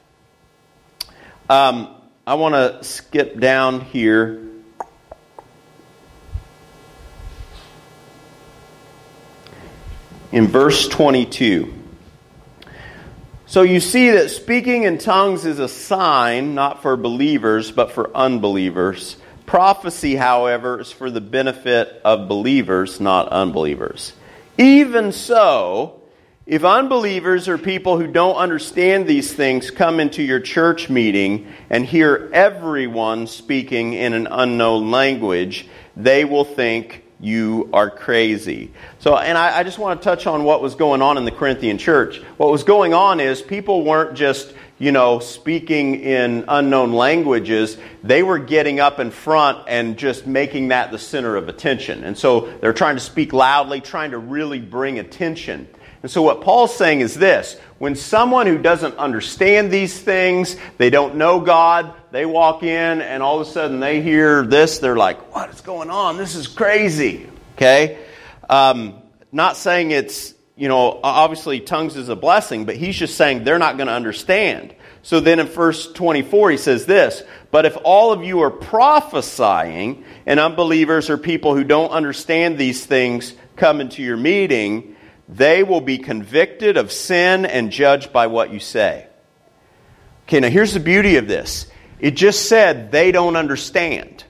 Um, 1.49 1.95
I 2.25 2.35
want 2.35 2.55
to 2.55 2.83
skip 2.83 3.39
down 3.39 3.81
here. 3.81 4.45
In 10.31 10.47
verse 10.47 10.87
22. 10.87 11.73
So 13.47 13.63
you 13.63 13.79
see 13.79 14.11
that 14.11 14.29
speaking 14.29 14.83
in 14.83 14.99
tongues 14.99 15.43
is 15.43 15.57
a 15.57 15.67
sign 15.67 16.53
not 16.53 16.83
for 16.83 16.95
believers, 16.95 17.71
but 17.71 17.93
for 17.93 18.15
unbelievers. 18.15 19.17
Prophecy, 19.49 20.15
however, 20.15 20.79
is 20.79 20.91
for 20.91 21.09
the 21.09 21.21
benefit 21.21 22.01
of 22.05 22.27
believers, 22.27 22.99
not 22.99 23.29
unbelievers. 23.29 24.13
Even 24.59 25.11
so, 25.11 26.03
if 26.45 26.63
unbelievers 26.63 27.47
or 27.47 27.57
people 27.57 27.97
who 27.97 28.05
don't 28.05 28.35
understand 28.35 29.07
these 29.07 29.33
things 29.33 29.71
come 29.71 29.99
into 29.99 30.21
your 30.21 30.39
church 30.39 30.87
meeting 30.87 31.51
and 31.71 31.83
hear 31.83 32.29
everyone 32.31 33.25
speaking 33.25 33.93
in 33.93 34.13
an 34.13 34.27
unknown 34.29 34.91
language, 34.91 35.67
they 35.97 36.25
will 36.25 36.45
think 36.45 37.03
you 37.19 37.71
are 37.73 37.89
crazy. 37.89 38.71
So, 38.99 39.17
and 39.17 39.35
I, 39.35 39.57
I, 39.57 39.63
just 39.63 39.79
want 39.79 39.99
to 39.99 40.03
touch 40.03 40.27
on 40.27 40.43
what 40.43 40.61
was 40.61 40.75
going 40.75 41.01
on 41.01 41.17
in 41.17 41.25
the 41.25 41.31
Corinthian 41.31 41.79
church. 41.79 42.21
What 42.37 42.51
was 42.51 42.63
going 42.63 42.93
on 42.93 43.19
is 43.19 43.41
people 43.41 43.83
weren't 43.83 44.15
just, 44.15 44.53
you 44.79 44.93
know, 44.93 45.19
speaking 45.19 45.95
in 46.01 46.45
unknown 46.47 46.93
languages. 46.93 47.77
They 48.01 48.23
were 48.23 48.39
getting 48.39 48.79
up 48.79 48.99
in 48.99 49.11
front 49.11 49.67
and 49.67 49.97
just 49.97 50.25
making 50.25 50.69
that 50.69 50.91
the 50.91 50.97
center 50.97 51.35
of 51.35 51.49
attention. 51.49 52.05
And 52.05 52.17
so 52.17 52.51
they're 52.61 52.73
trying 52.73 52.95
to 52.95 53.01
speak 53.01 53.33
loudly, 53.33 53.81
trying 53.81 54.11
to 54.11 54.17
really 54.17 54.59
bring 54.59 54.97
attention. 54.97 55.67
And 56.01 56.09
so, 56.09 56.21
what 56.21 56.41
Paul's 56.41 56.73
saying 56.73 57.01
is 57.01 57.13
this 57.13 57.59
when 57.77 57.95
someone 57.95 58.47
who 58.47 58.57
doesn't 58.57 58.97
understand 58.97 59.69
these 59.69 59.99
things, 59.99 60.55
they 60.77 60.89
don't 60.89 61.15
know 61.15 61.41
God, 61.41 61.93
they 62.11 62.25
walk 62.25 62.63
in 62.63 63.01
and 63.01 63.21
all 63.21 63.41
of 63.41 63.47
a 63.47 63.51
sudden 63.51 63.81
they 63.81 64.01
hear 64.01 64.45
this, 64.45 64.79
they're 64.79 64.95
like, 64.95 65.35
What 65.35 65.49
is 65.49 65.59
going 65.59 65.89
on? 65.89 66.15
This 66.17 66.35
is 66.35 66.47
crazy. 66.47 67.29
Okay? 67.55 67.99
Um, 68.49 69.01
not 69.33 69.57
saying 69.57 69.91
it's, 69.91 70.33
you 70.59 70.67
know, 70.67 70.99
obviously 71.01 71.61
tongues 71.61 71.95
is 71.95 72.09
a 72.09 72.17
blessing, 72.17 72.65
but 72.65 72.75
he's 72.75 72.97
just 72.97 73.15
saying 73.15 73.45
they're 73.45 73.57
not 73.57 73.77
going 73.77 73.87
to 73.87 73.93
understand. 73.93 74.75
So 75.03 75.21
then 75.21 75.39
in 75.39 75.47
verse 75.47 75.89
24, 75.93 76.51
he 76.51 76.57
says 76.57 76.85
this 76.85 77.23
But 77.49 77.65
if 77.65 77.77
all 77.85 78.11
of 78.11 78.25
you 78.25 78.41
are 78.41 78.51
prophesying, 78.51 80.03
and 80.25 80.37
unbelievers 80.37 81.09
or 81.09 81.17
people 81.17 81.55
who 81.55 81.63
don't 81.63 81.91
understand 81.91 82.57
these 82.57 82.85
things 82.85 83.33
come 83.55 83.79
into 83.79 84.03
your 84.03 84.17
meeting, 84.17 84.97
they 85.29 85.63
will 85.63 85.79
be 85.79 85.97
convicted 85.97 86.75
of 86.75 86.91
sin 86.91 87.45
and 87.45 87.71
judged 87.71 88.11
by 88.11 88.27
what 88.27 88.51
you 88.51 88.59
say. 88.59 89.07
Okay, 90.27 90.41
now 90.41 90.49
here's 90.49 90.73
the 90.73 90.81
beauty 90.81 91.15
of 91.15 91.27
this. 91.27 91.67
It 92.01 92.11
just 92.11 92.49
said 92.49 92.91
they 92.91 93.13
don't 93.13 93.37
understand. 93.37 94.25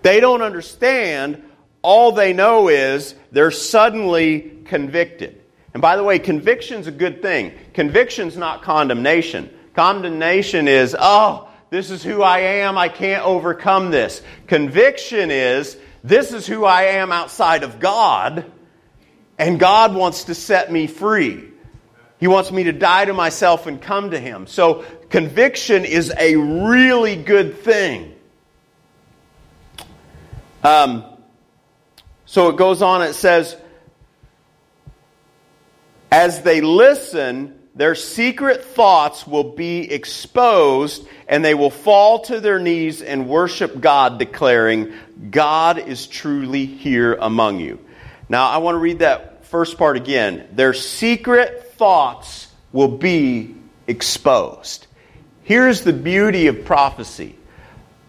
They 0.00 0.20
don't 0.20 0.40
understand. 0.40 1.42
All 1.82 2.12
they 2.12 2.32
know 2.32 2.68
is 2.68 3.14
they're 3.30 3.50
suddenly 3.50 4.52
convicted. 4.64 5.39
And 5.72 5.80
by 5.80 5.96
the 5.96 6.04
way, 6.04 6.18
conviction's 6.18 6.86
a 6.86 6.92
good 6.92 7.22
thing. 7.22 7.52
Conviction's 7.74 8.36
not 8.36 8.62
condemnation. 8.62 9.50
Condemnation 9.74 10.66
is, 10.68 10.96
oh, 10.98 11.48
this 11.70 11.90
is 11.90 12.02
who 12.02 12.22
I 12.22 12.40
am. 12.40 12.76
I 12.76 12.88
can't 12.88 13.24
overcome 13.24 13.90
this. 13.90 14.22
Conviction 14.46 15.30
is, 15.30 15.76
this 16.02 16.32
is 16.32 16.46
who 16.46 16.64
I 16.64 16.82
am 16.82 17.12
outside 17.12 17.62
of 17.62 17.78
God 17.78 18.50
and 19.40 19.58
God 19.58 19.94
wants 19.94 20.24
to 20.24 20.34
set 20.34 20.70
me 20.70 20.86
free. 20.86 21.44
He 22.18 22.26
wants 22.26 22.52
me 22.52 22.64
to 22.64 22.72
die 22.72 23.06
to 23.06 23.14
myself 23.14 23.66
and 23.66 23.80
come 23.80 24.10
to 24.10 24.20
Him. 24.20 24.46
So, 24.46 24.84
conviction 25.08 25.86
is 25.86 26.12
a 26.18 26.36
really 26.36 27.16
good 27.16 27.60
thing. 27.60 28.14
Um, 30.62 31.04
so 32.26 32.50
it 32.50 32.56
goes 32.56 32.82
on, 32.82 33.00
it 33.00 33.14
says, 33.14 33.56
as 36.10 36.42
they 36.42 36.60
listen, 36.60 37.58
their 37.74 37.94
secret 37.94 38.64
thoughts 38.64 39.26
will 39.26 39.52
be 39.52 39.90
exposed, 39.90 41.06
and 41.28 41.44
they 41.44 41.54
will 41.54 41.70
fall 41.70 42.20
to 42.24 42.40
their 42.40 42.58
knees 42.58 43.00
and 43.00 43.28
worship 43.28 43.80
God, 43.80 44.18
declaring, 44.18 44.92
God 45.30 45.78
is 45.78 46.06
truly 46.06 46.66
here 46.66 47.14
among 47.14 47.60
you. 47.60 47.78
Now, 48.28 48.48
I 48.48 48.58
want 48.58 48.74
to 48.74 48.80
read 48.80 48.98
that 49.00 49.44
first 49.46 49.78
part 49.78 49.96
again. 49.96 50.48
Their 50.52 50.74
secret 50.74 51.72
thoughts 51.74 52.48
will 52.72 52.88
be 52.88 53.54
exposed. 53.86 54.86
Here's 55.42 55.82
the 55.82 55.92
beauty 55.92 56.46
of 56.46 56.64
prophecy. 56.64 57.36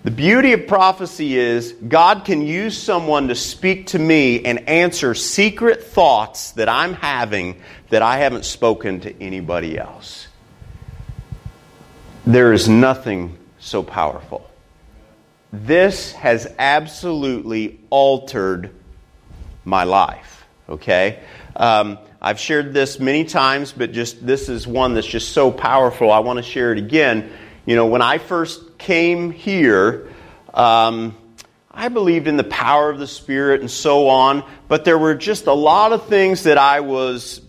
The 0.04 0.12
beauty 0.12 0.54
of 0.54 0.66
prophecy 0.66 1.38
is 1.38 1.74
God 1.74 2.26
can 2.26 2.42
use 2.42 2.76
someone 2.76 3.28
to 3.28 3.36
speak 3.36 3.88
to 3.88 4.00
me 4.00 4.44
and 4.44 4.68
answer 4.68 5.14
secret 5.14 5.84
thoughts 5.84 6.52
that 6.54 6.68
I'm 6.68 6.94
having 6.94 7.62
that 7.91 8.01
I 8.01 8.17
haven't 8.17 8.45
spoken 8.45 9.01
to 9.01 9.23
anybody 9.23 9.77
else. 9.77 10.27
There 12.25 12.51
is 12.51 12.67
nothing 12.67 13.38
so 13.60 13.84
powerful. 13.84 14.49
This 15.54 16.12
has 16.13 16.54
absolutely 16.58 17.80
altered 17.89 18.71
my 19.63 19.84
life 19.84 20.41
okay? 20.71 21.19
Um, 21.56 21.99
I've 22.21 22.39
shared 22.39 22.73
this 22.73 22.99
many 22.99 23.25
times, 23.25 23.71
but 23.71 23.91
just 23.91 24.25
this 24.25 24.49
is 24.49 24.65
one 24.65 24.93
that's 24.93 25.08
just 25.08 25.34
so 25.34 25.51
powerful. 25.51 26.12
I 26.12 26.19
want 26.19 26.38
to 26.38 26.43
share 26.43 26.71
it 26.71 26.77
again. 26.77 27.32
You 27.65 27.75
know, 27.75 27.88
when 27.88 28.01
I 28.01 28.17
first 28.17 28.77
came 28.77 29.32
here, 29.32 30.10
um, 30.54 31.15
I 31.69 31.89
believed 31.89 32.27
in 32.27 32.38
the 32.38 32.43
power 32.43 32.89
of 32.89 32.99
the 32.99 33.08
Spirit 33.08 33.62
and 33.62 33.69
so 33.69 34.08
on, 34.10 34.43
but 34.67 34.86
there 34.86 34.97
were 34.97 35.15
just 35.15 35.47
a 35.47 35.54
lot 35.54 35.93
of 35.93 36.08
things 36.08 36.43
that 36.43 36.58
I 36.58 36.82
was 36.82 37.41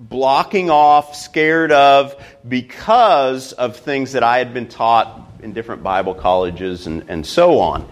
blocking 0.00 0.70
off, 0.70 1.14
scared 1.14 1.70
of, 1.70 2.16
because 2.48 3.52
of 3.52 3.76
things 3.76 4.12
that 4.12 4.22
I 4.22 4.38
had 4.38 4.54
been 4.54 4.66
taught 4.66 5.30
in 5.42 5.52
different 5.52 5.82
Bible 5.82 6.14
colleges 6.14 6.86
and, 6.86 7.04
and 7.08 7.26
so 7.26 7.58
on. 7.58 7.86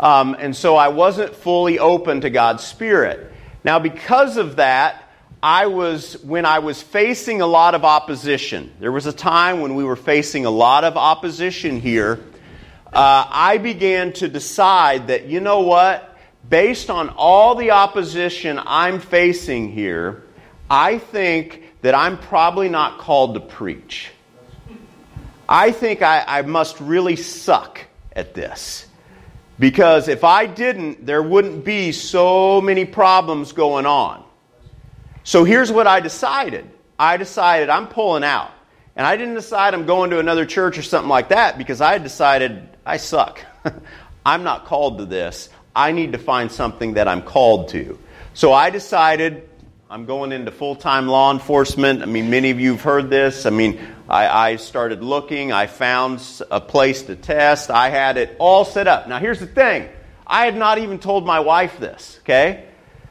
Um, 0.00 0.34
and 0.40 0.54
so 0.56 0.74
I 0.74 0.88
wasn't 0.88 1.36
fully 1.36 1.78
open 1.78 2.22
to 2.22 2.30
God's 2.30 2.64
Spirit. 2.64 3.32
Now, 3.62 3.78
because 3.78 4.36
of 4.36 4.56
that, 4.56 5.08
I 5.40 5.66
was, 5.66 6.20
when 6.24 6.44
I 6.44 6.58
was 6.58 6.82
facing 6.82 7.40
a 7.40 7.46
lot 7.46 7.76
of 7.76 7.84
opposition, 7.84 8.72
there 8.80 8.90
was 8.90 9.06
a 9.06 9.12
time 9.12 9.60
when 9.60 9.76
we 9.76 9.84
were 9.84 9.94
facing 9.94 10.46
a 10.46 10.50
lot 10.50 10.82
of 10.82 10.96
opposition 10.96 11.80
here, 11.80 12.18
uh, 12.92 13.26
I 13.30 13.58
began 13.58 14.12
to 14.14 14.28
decide 14.28 15.06
that, 15.06 15.26
you 15.26 15.38
know 15.38 15.60
what? 15.60 16.16
Based 16.48 16.90
on 16.90 17.10
all 17.10 17.54
the 17.54 17.70
opposition 17.70 18.60
I'm 18.64 18.98
facing 18.98 19.70
here, 19.70 20.23
I 20.74 20.98
think 20.98 21.62
that 21.82 21.94
I'm 21.94 22.18
probably 22.18 22.68
not 22.68 22.98
called 22.98 23.34
to 23.34 23.40
preach. 23.40 24.10
I 25.48 25.70
think 25.70 26.02
I, 26.02 26.24
I 26.26 26.42
must 26.42 26.80
really 26.80 27.14
suck 27.14 27.80
at 28.10 28.34
this. 28.34 28.84
Because 29.56 30.08
if 30.08 30.24
I 30.24 30.46
didn't, 30.46 31.06
there 31.06 31.22
wouldn't 31.22 31.64
be 31.64 31.92
so 31.92 32.60
many 32.60 32.84
problems 32.84 33.52
going 33.52 33.86
on. 33.86 34.24
So 35.22 35.44
here's 35.44 35.70
what 35.70 35.86
I 35.86 36.00
decided 36.00 36.68
I 36.98 37.18
decided 37.18 37.68
I'm 37.68 37.86
pulling 37.86 38.24
out. 38.24 38.50
And 38.96 39.06
I 39.06 39.16
didn't 39.16 39.34
decide 39.34 39.74
I'm 39.74 39.86
going 39.86 40.10
to 40.10 40.18
another 40.18 40.44
church 40.44 40.76
or 40.76 40.82
something 40.82 41.08
like 41.08 41.28
that 41.28 41.56
because 41.56 41.80
I 41.80 41.98
decided 41.98 42.68
I 42.84 42.96
suck. 42.96 43.40
I'm 44.26 44.42
not 44.42 44.64
called 44.64 44.98
to 44.98 45.04
this. 45.04 45.50
I 45.76 45.92
need 45.92 46.14
to 46.14 46.18
find 46.18 46.50
something 46.50 46.94
that 46.94 47.06
I'm 47.06 47.22
called 47.22 47.68
to. 47.68 47.96
So 48.34 48.52
I 48.52 48.70
decided 48.70 49.48
I'm 49.90 50.06
going 50.06 50.32
into 50.32 50.50
full 50.50 50.76
time 50.76 51.08
law 51.08 51.30
enforcement. 51.30 52.02
I 52.02 52.06
mean, 52.06 52.30
many 52.30 52.50
of 52.50 52.58
you 52.58 52.72
have 52.72 52.82
heard 52.82 53.10
this. 53.10 53.44
I 53.44 53.50
mean, 53.50 53.78
I, 54.08 54.52
I, 54.52 54.56
started 54.56 55.04
looking. 55.04 55.52
I 55.52 55.66
found 55.66 56.22
a 56.50 56.58
place 56.58 57.02
to 57.02 57.16
test. 57.16 57.70
I 57.70 57.90
had 57.90 58.16
it 58.16 58.34
all 58.38 58.64
set 58.64 58.88
up. 58.88 59.08
Now, 59.08 59.18
here's 59.18 59.40
the 59.40 59.46
thing 59.46 59.90
I 60.26 60.46
had 60.46 60.56
not 60.56 60.78
even 60.78 60.98
told 60.98 61.26
my 61.26 61.40
wife 61.40 61.78
this, 61.78 62.18
okay? 62.22 62.64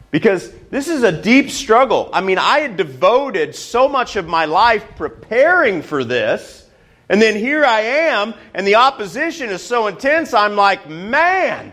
Because 0.09 0.51
this 0.71 0.87
is 0.87 1.03
a 1.03 1.11
deep 1.11 1.51
struggle. 1.51 2.09
I 2.11 2.21
mean, 2.21 2.39
I 2.39 2.59
had 2.61 2.75
devoted 2.75 3.53
so 3.53 3.87
much 3.87 4.15
of 4.15 4.27
my 4.27 4.45
life 4.45 4.83
preparing 4.95 5.83
for 5.83 6.03
this, 6.03 6.67
and 7.07 7.21
then 7.21 7.35
here 7.35 7.63
I 7.63 7.81
am, 7.81 8.33
and 8.55 8.65
the 8.65 8.75
opposition 8.75 9.51
is 9.51 9.61
so 9.61 9.85
intense, 9.85 10.33
I'm 10.33 10.55
like, 10.55 10.89
man, 10.89 11.71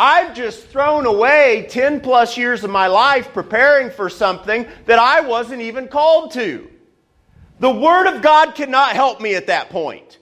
I've 0.00 0.32
just 0.32 0.68
thrown 0.68 1.06
away 1.06 1.66
10 1.68 2.00
plus 2.02 2.36
years 2.36 2.62
of 2.62 2.70
my 2.70 2.86
life 2.86 3.32
preparing 3.32 3.90
for 3.90 4.08
something 4.08 4.64
that 4.86 5.00
I 5.00 5.22
wasn't 5.22 5.60
even 5.60 5.88
called 5.88 6.30
to. 6.34 6.70
The 7.58 7.72
Word 7.72 8.06
of 8.06 8.22
God 8.22 8.54
cannot 8.54 8.92
help 8.92 9.20
me 9.20 9.34
at 9.34 9.48
that 9.48 9.70
point. 9.70 10.18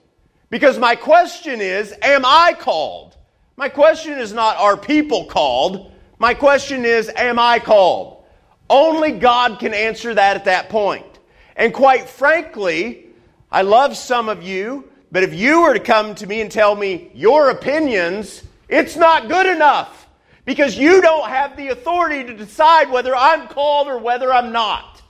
Because 0.48 0.78
my 0.78 0.96
question 0.96 1.60
is, 1.60 1.92
am 2.00 2.24
I 2.24 2.56
called? 2.58 3.18
My 3.58 3.68
question 3.68 4.14
is 4.14 4.32
not, 4.32 4.56
are 4.56 4.78
people 4.78 5.26
called? 5.26 5.92
My 6.18 6.32
question 6.32 6.86
is, 6.86 7.10
am 7.14 7.38
I 7.38 7.58
called? 7.58 8.24
Only 8.70 9.12
God 9.12 9.58
can 9.58 9.74
answer 9.74 10.14
that 10.14 10.36
at 10.36 10.46
that 10.46 10.70
point. 10.70 11.18
And 11.54 11.74
quite 11.74 12.08
frankly, 12.08 13.08
I 13.52 13.60
love 13.60 13.94
some 13.94 14.30
of 14.30 14.42
you, 14.42 14.90
but 15.12 15.22
if 15.22 15.34
you 15.34 15.60
were 15.60 15.74
to 15.74 15.80
come 15.80 16.14
to 16.14 16.26
me 16.26 16.40
and 16.40 16.50
tell 16.50 16.74
me 16.74 17.10
your 17.12 17.50
opinions, 17.50 18.42
it's 18.68 18.96
not 18.96 19.29
good 19.29 19.46
enough 19.46 20.09
because 20.44 20.76
you 20.76 21.00
don't 21.00 21.29
have 21.29 21.57
the 21.57 21.68
authority 21.68 22.24
to 22.24 22.35
decide 22.35 22.90
whether 22.90 23.14
I'm 23.14 23.48
called 23.48 23.88
or 23.88 23.98
whether 23.98 24.33
I'm 24.33 24.52
not. 24.52 25.02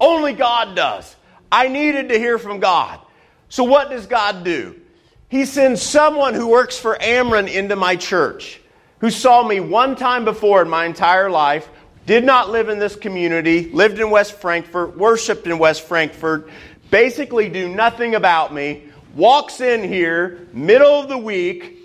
Only 0.00 0.32
God 0.32 0.76
does. 0.76 1.14
I 1.50 1.68
needed 1.68 2.08
to 2.10 2.18
hear 2.18 2.38
from 2.38 2.60
God. 2.60 3.00
So, 3.48 3.64
what 3.64 3.90
does 3.90 4.06
God 4.06 4.44
do? 4.44 4.80
He 5.28 5.44
sends 5.44 5.82
someone 5.82 6.34
who 6.34 6.48
works 6.48 6.78
for 6.78 6.96
Ameren 6.96 7.52
into 7.52 7.76
my 7.76 7.96
church 7.96 8.60
who 9.00 9.10
saw 9.10 9.46
me 9.46 9.60
one 9.60 9.96
time 9.96 10.24
before 10.24 10.62
in 10.62 10.68
my 10.68 10.86
entire 10.86 11.30
life, 11.30 11.68
did 12.06 12.24
not 12.24 12.50
live 12.50 12.68
in 12.68 12.78
this 12.78 12.96
community, 12.96 13.70
lived 13.70 13.98
in 13.98 14.10
West 14.10 14.34
Frankfort, 14.40 14.96
worshiped 14.96 15.46
in 15.46 15.58
West 15.58 15.82
Frankfort, 15.82 16.48
basically 16.90 17.48
do 17.48 17.68
nothing 17.68 18.14
about 18.14 18.54
me, 18.54 18.84
walks 19.14 19.60
in 19.60 19.86
here, 19.86 20.46
middle 20.52 21.00
of 21.00 21.08
the 21.08 21.18
week, 21.18 21.75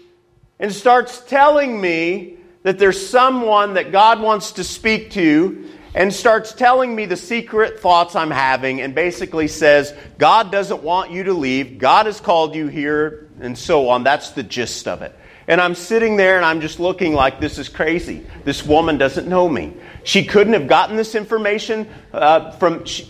and 0.62 0.71
starts 0.71 1.19
telling 1.21 1.82
me 1.82 2.38
that 2.63 2.78
there's 2.78 3.10
someone 3.10 3.74
that 3.74 3.91
God 3.91 4.21
wants 4.21 4.54
to 4.54 4.63
speak 4.63 5.12
to 5.12 5.67
and 5.95 6.13
starts 6.13 6.54
telling 6.54 6.95
me 6.95 7.06
the 7.06 7.17
secret 7.17 7.80
thoughts 7.80 8.15
I'm 8.15 8.32
having 8.32 8.80
and 8.80 8.95
basically 8.95 9.47
says, 9.47 9.93
God 10.19 10.52
doesn't 10.52 10.84
want 10.84 11.12
you 11.12 11.24
to 11.24 11.34
leave. 11.34 11.80
God 11.80 12.06
has 12.06 12.21
called 12.21 12.56
you 12.56 12.67
here, 12.67 13.28
and 13.41 13.58
so 13.58 13.89
on. 13.89 14.04
That's 14.04 14.30
the 14.32 14.43
gist 14.43 14.88
of 14.88 15.02
it. 15.02 15.17
And 15.47 15.60
I'm 15.60 15.76
sitting 15.76 16.15
there 16.15 16.38
and 16.38 16.45
I'm 16.45 16.62
just 16.62 16.80
looking 16.80 17.13
like 17.13 17.41
this 17.41 17.58
is 17.58 17.67
crazy. 17.67 18.26
This 18.45 18.63
woman 18.63 19.00
doesn't 19.00 19.28
know 19.28 19.50
me. 19.50 19.74
She 20.04 20.24
couldn't 20.24 20.54
have 20.54 20.67
gotten 20.67 20.95
this 20.95 21.15
information 21.15 21.89
uh, 22.13 22.52
from. 22.52 22.86
She, 22.86 23.10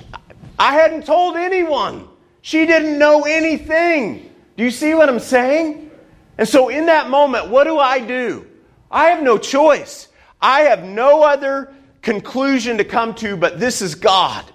I 0.57 0.73
hadn't 0.73 1.05
told 1.05 1.35
anyone. 1.35 2.07
She 2.41 2.65
didn't 2.65 2.97
know 2.97 3.23
anything. 3.23 4.33
Do 4.55 4.63
you 4.63 4.71
see 4.71 4.95
what 4.95 5.09
I'm 5.09 5.19
saying? 5.19 5.90
And 6.38 6.48
so 6.48 6.70
in 6.70 6.88
that 6.88 7.10
moment, 7.10 7.50
what 7.50 7.65
do 7.65 7.78
I 7.78 8.00
do? 8.00 8.48
I 8.89 9.06
have 9.06 9.24
no 9.24 9.38
choice. 9.38 10.08
I 10.41 10.62
have 10.62 10.84
no 10.84 11.24
other 11.24 11.74
conclusion 12.02 12.78
to 12.78 12.84
come 12.84 13.13
to, 13.15 13.38
but 13.38 13.60
this 13.60 13.82
is 13.82 13.96
God. 13.96 14.46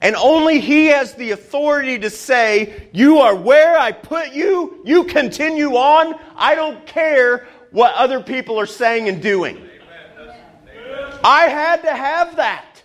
And 0.00 0.14
only 0.16 0.60
He 0.60 0.86
has 0.86 1.14
the 1.14 1.30
authority 1.30 1.98
to 2.00 2.10
say, 2.10 2.88
You 2.92 3.18
are 3.18 3.34
where 3.34 3.78
I 3.78 3.92
put 3.92 4.32
you. 4.32 4.80
You 4.84 5.04
continue 5.04 5.76
on. 5.76 6.18
I 6.36 6.54
don't 6.54 6.86
care 6.86 7.46
what 7.70 7.94
other 7.94 8.22
people 8.22 8.58
are 8.58 8.66
saying 8.66 9.08
and 9.08 9.22
doing. 9.22 9.68
I 11.24 11.48
had 11.48 11.82
to 11.82 11.94
have 11.94 12.36
that. 12.36 12.82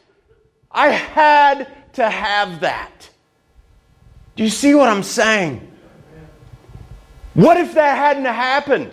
I 0.72 0.88
had 0.88 1.68
to 1.94 2.10
have 2.10 2.62
that. 2.62 3.10
Do 4.36 4.44
you 4.44 4.50
see 4.50 4.74
what 4.74 4.88
I'm 4.88 5.04
saying? 5.04 5.71
What 7.34 7.58
if 7.58 7.76
that 7.76 7.98
hadn't 7.98 8.26
happened? 8.26 8.92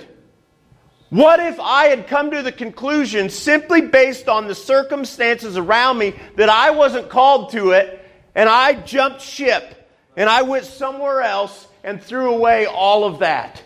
What 1.11 1.41
if 1.41 1.59
I 1.59 1.87
had 1.87 2.07
come 2.07 2.31
to 2.33 2.43
the 2.43 2.53
conclusion, 2.53 3.31
simply 3.31 3.81
based 3.81 4.29
on 4.29 4.47
the 4.47 4.55
circumstances 4.55 5.57
around 5.57 5.99
me, 5.99 6.15
that 6.37 6.51
I 6.51 6.71
wasn't 6.71 7.09
called 7.09 7.51
to 7.53 7.71
it 7.71 8.05
and 8.35 8.49
I 8.49 8.75
jumped 8.75 9.23
ship 9.23 9.89
and 10.17 10.29
I 10.29 10.43
went 10.43 10.67
somewhere 10.67 11.23
else 11.23 11.67
and 11.83 12.03
threw 12.03 12.35
away 12.35 12.67
all 12.67 13.05
of 13.05 13.21
that. 13.21 13.63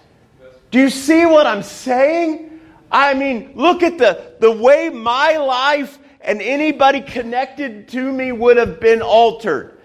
Do 0.71 0.79
you 0.79 0.89
see 0.89 1.27
what 1.27 1.47
I'm 1.47 1.63
saying? 1.63 2.61
I 2.91 3.15
mean, 3.15 3.53
look 3.57 3.83
at 3.83 3.99
the, 3.99 4.35
the 4.39 4.51
way 4.51 4.89
my 4.89 5.37
life 5.39 5.99
and 6.21 6.41
anybody 6.41 7.01
connected 7.01 7.89
to 7.89 8.13
me 8.13 8.31
would 8.31 8.57
have 8.57 8.79
been 8.79 9.03
altered. 9.03 9.79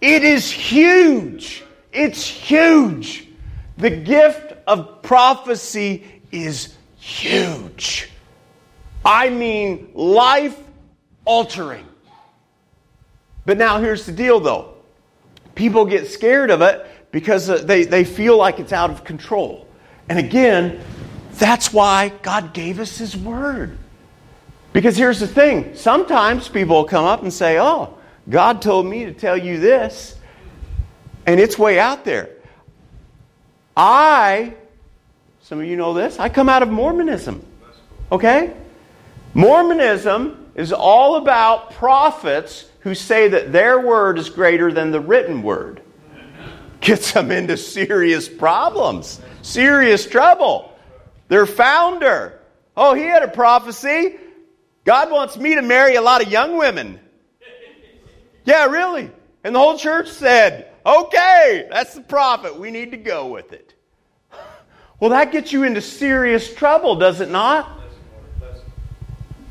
It 0.00 0.24
is 0.24 0.50
huge. 0.50 1.62
It's 1.92 2.26
huge. 2.26 3.28
The 3.76 3.90
gift 3.90 4.54
of 4.66 5.02
prophecy 5.02 6.04
is 6.30 6.74
huge. 6.98 8.10
I 9.04 9.28
mean, 9.28 9.90
life 9.94 10.58
altering. 11.24 11.86
But 13.44 13.58
now 13.58 13.80
here's 13.80 14.06
the 14.06 14.12
deal 14.12 14.40
though 14.40 14.70
people 15.54 15.84
get 15.84 16.08
scared 16.08 16.50
of 16.50 16.62
it 16.62 16.84
because 17.12 17.48
uh, 17.48 17.58
they, 17.58 17.84
they 17.84 18.02
feel 18.04 18.36
like 18.36 18.58
it's 18.58 18.72
out 18.72 18.90
of 18.90 19.04
control. 19.04 19.68
And 20.08 20.18
again, 20.18 20.80
that's 21.34 21.72
why 21.72 22.08
God 22.22 22.52
gave 22.52 22.80
us 22.80 22.98
His 22.98 23.16
Word. 23.16 23.78
Because 24.72 24.96
here's 24.96 25.20
the 25.20 25.28
thing 25.28 25.76
sometimes 25.76 26.48
people 26.48 26.76
will 26.76 26.84
come 26.84 27.04
up 27.04 27.22
and 27.22 27.32
say, 27.32 27.58
Oh, 27.58 27.96
God 28.28 28.62
told 28.62 28.86
me 28.86 29.04
to 29.04 29.12
tell 29.12 29.36
you 29.36 29.60
this, 29.60 30.18
and 31.26 31.38
it's 31.38 31.58
way 31.58 31.78
out 31.78 32.04
there. 32.04 32.30
I, 33.76 34.54
some 35.42 35.60
of 35.60 35.66
you 35.66 35.76
know 35.76 35.94
this, 35.94 36.18
I 36.18 36.28
come 36.28 36.48
out 36.48 36.62
of 36.62 36.70
Mormonism. 36.70 37.44
Okay? 38.12 38.54
Mormonism 39.34 40.52
is 40.54 40.72
all 40.72 41.16
about 41.16 41.72
prophets 41.72 42.66
who 42.80 42.94
say 42.94 43.28
that 43.28 43.52
their 43.52 43.80
word 43.80 44.18
is 44.18 44.28
greater 44.30 44.72
than 44.72 44.92
the 44.92 45.00
written 45.00 45.42
word. 45.42 45.80
Gets 46.80 47.12
them 47.12 47.30
into 47.30 47.56
serious 47.56 48.28
problems, 48.28 49.20
serious 49.42 50.06
trouble. 50.06 50.70
Their 51.28 51.46
founder, 51.46 52.38
oh, 52.76 52.94
he 52.94 53.02
had 53.02 53.22
a 53.22 53.28
prophecy. 53.28 54.16
God 54.84 55.10
wants 55.10 55.36
me 55.38 55.54
to 55.54 55.62
marry 55.62 55.94
a 55.94 56.02
lot 56.02 56.22
of 56.22 56.30
young 56.30 56.58
women. 56.58 57.00
Yeah, 58.44 58.66
really. 58.66 59.10
And 59.42 59.54
the 59.54 59.58
whole 59.58 59.78
church 59.78 60.10
said, 60.10 60.70
okay, 60.84 61.68
that's 61.70 61.94
the 61.94 62.00
prophet. 62.00 62.58
We 62.58 62.70
need 62.70 62.90
to 62.92 62.96
go 62.96 63.26
with 63.28 63.52
it. 63.52 63.74
Well, 65.00 65.10
that 65.10 65.32
gets 65.32 65.52
you 65.52 65.64
into 65.64 65.82
serious 65.82 66.54
trouble, 66.54 66.94
does 66.94 67.20
it 67.20 67.28
not? 67.28 67.68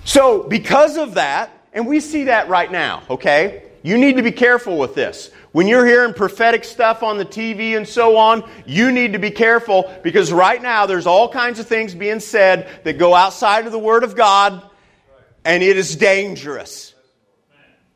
So, 0.06 0.44
because 0.44 0.98
of 0.98 1.16
that, 1.16 1.52
and 1.74 1.86
we 1.86 2.00
see 2.00 2.24
that 2.26 2.48
right 2.48 2.72
now, 2.72 3.04
okay? 3.10 3.64
You 3.84 3.98
need 3.98 4.16
to 4.16 4.24
be 4.24 4.32
careful 4.32 4.78
with 4.78 4.96
this. 4.96 5.30
When 5.52 5.68
you're 5.68 5.86
hearing 5.86 6.14
prophetic 6.14 6.64
stuff 6.64 7.04
on 7.04 7.18
the 7.18 7.26
TV 7.26 7.76
and 7.78 7.88
so 7.88 8.18
on, 8.18 8.50
you 8.66 8.92
need 8.92 9.14
to 9.14 9.20
be 9.20 9.30
careful 9.30 9.94
because 10.02 10.32
right 10.32 10.62
now 10.62 10.86
there's 10.86 11.06
all 11.06 11.30
kinds 11.30 11.60
of 11.60 11.68
things 11.68 11.94
being 11.94 12.22
said 12.22 12.70
that 12.86 12.98
go 12.98 13.14
outside 13.14 13.66
of 13.66 13.72
the 13.72 13.80
Word 13.80 14.04
of 14.04 14.16
God, 14.16 14.64
and 15.46 15.62
it 15.62 15.78
is 15.78 15.96
dangerous. 15.96 16.93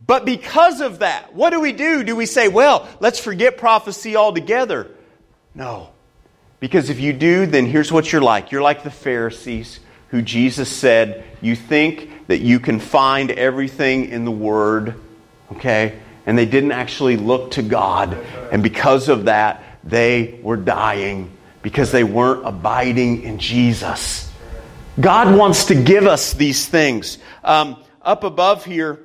But 0.07 0.25
because 0.25 0.79
of 0.79 0.99
that, 0.99 1.35
what 1.35 1.49
do 1.49 1.59
we 1.59 1.73
do? 1.73 2.03
Do 2.03 2.15
we 2.15 2.25
say, 2.25 2.47
well, 2.47 2.87
let's 3.01 3.19
forget 3.19 3.57
prophecy 3.57 4.15
altogether? 4.15 4.89
No. 5.53 5.89
Because 6.61 6.89
if 6.89 6.99
you 6.99 7.11
do, 7.11 7.45
then 7.45 7.65
here's 7.65 7.91
what 7.91 8.11
you're 8.11 8.21
like. 8.21 8.51
You're 8.51 8.61
like 8.61 8.83
the 8.83 8.89
Pharisees 8.89 9.81
who 10.09 10.21
Jesus 10.21 10.69
said, 10.69 11.25
you 11.41 11.55
think 11.55 12.27
that 12.27 12.39
you 12.39 12.59
can 12.61 12.79
find 12.79 13.29
everything 13.31 14.09
in 14.09 14.23
the 14.23 14.31
Word, 14.31 14.95
okay? 15.51 15.99
And 16.25 16.37
they 16.37 16.45
didn't 16.45 16.71
actually 16.71 17.17
look 17.17 17.51
to 17.51 17.61
God. 17.61 18.17
And 18.51 18.63
because 18.63 19.09
of 19.09 19.25
that, 19.25 19.61
they 19.83 20.39
were 20.41 20.57
dying 20.57 21.31
because 21.61 21.91
they 21.91 22.05
weren't 22.05 22.47
abiding 22.47 23.23
in 23.23 23.39
Jesus. 23.39 24.31
God 24.99 25.37
wants 25.37 25.65
to 25.65 25.75
give 25.75 26.07
us 26.07 26.33
these 26.33 26.65
things. 26.65 27.17
Um, 27.43 27.75
up 28.01 28.23
above 28.23 28.63
here, 28.63 28.99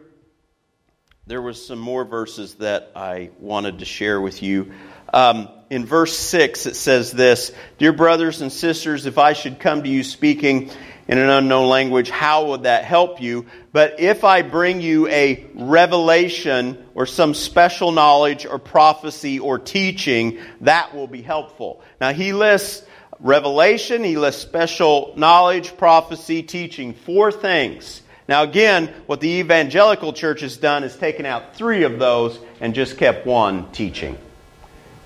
there 1.28 1.40
was 1.40 1.64
some 1.64 1.78
more 1.78 2.04
verses 2.04 2.54
that 2.54 2.90
I 2.96 3.30
wanted 3.38 3.78
to 3.78 3.84
share 3.84 4.20
with 4.20 4.42
you. 4.42 4.72
Um, 5.14 5.48
in 5.70 5.86
verse 5.86 6.18
6, 6.18 6.66
it 6.66 6.74
says 6.74 7.12
this 7.12 7.52
Dear 7.78 7.92
brothers 7.92 8.40
and 8.42 8.52
sisters, 8.52 9.06
if 9.06 9.18
I 9.18 9.32
should 9.32 9.60
come 9.60 9.84
to 9.84 9.88
you 9.88 10.02
speaking 10.02 10.70
in 11.06 11.18
an 11.18 11.28
unknown 11.28 11.68
language, 11.68 12.10
how 12.10 12.46
would 12.46 12.64
that 12.64 12.84
help 12.84 13.22
you? 13.22 13.46
But 13.70 14.00
if 14.00 14.24
I 14.24 14.42
bring 14.42 14.80
you 14.80 15.06
a 15.06 15.46
revelation 15.54 16.84
or 16.92 17.06
some 17.06 17.34
special 17.34 17.92
knowledge 17.92 18.44
or 18.44 18.58
prophecy 18.58 19.38
or 19.38 19.60
teaching, 19.60 20.40
that 20.62 20.92
will 20.92 21.06
be 21.06 21.22
helpful. 21.22 21.82
Now, 22.00 22.12
he 22.12 22.32
lists 22.32 22.84
revelation, 23.20 24.02
he 24.02 24.16
lists 24.16 24.42
special 24.42 25.14
knowledge, 25.16 25.76
prophecy, 25.76 26.42
teaching. 26.42 26.94
Four 26.94 27.30
things. 27.30 28.01
Now, 28.28 28.42
again, 28.42 28.88
what 29.06 29.20
the 29.20 29.28
evangelical 29.28 30.12
church 30.12 30.40
has 30.40 30.56
done 30.56 30.84
is 30.84 30.96
taken 30.96 31.26
out 31.26 31.56
three 31.56 31.82
of 31.82 31.98
those 31.98 32.38
and 32.60 32.74
just 32.74 32.96
kept 32.96 33.26
one 33.26 33.70
teaching. 33.72 34.16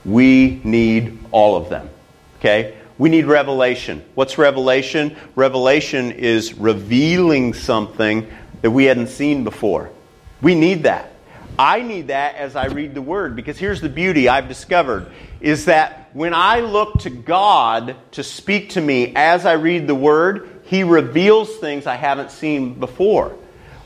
We 0.04 0.60
need 0.62 1.18
all 1.32 1.56
of 1.56 1.68
them. 1.68 1.88
Okay? 2.38 2.76
We 2.98 3.08
need 3.08 3.26
revelation. 3.26 4.04
What's 4.14 4.38
revelation? 4.38 5.16
Revelation 5.34 6.12
is 6.12 6.54
revealing 6.54 7.54
something 7.54 8.30
that 8.62 8.70
we 8.70 8.84
hadn't 8.84 9.08
seen 9.08 9.44
before. 9.44 9.90
We 10.42 10.54
need 10.54 10.84
that. 10.84 11.12
I 11.58 11.80
need 11.80 12.08
that 12.08 12.34
as 12.36 12.54
I 12.54 12.66
read 12.66 12.94
the 12.94 13.02
Word 13.02 13.34
because 13.34 13.58
here's 13.58 13.80
the 13.80 13.88
beauty 13.88 14.28
I've 14.28 14.48
discovered 14.48 15.10
is 15.40 15.66
that 15.66 16.10
when 16.12 16.34
I 16.34 16.60
look 16.60 17.00
to 17.00 17.10
God 17.10 17.96
to 18.12 18.22
speak 18.22 18.70
to 18.70 18.80
me 18.80 19.14
as 19.16 19.46
I 19.46 19.54
read 19.54 19.86
the 19.86 19.94
Word, 19.94 20.55
He 20.66 20.82
reveals 20.82 21.56
things 21.56 21.86
I 21.86 21.94
haven't 21.94 22.30
seen 22.30 22.74
before. 22.74 23.36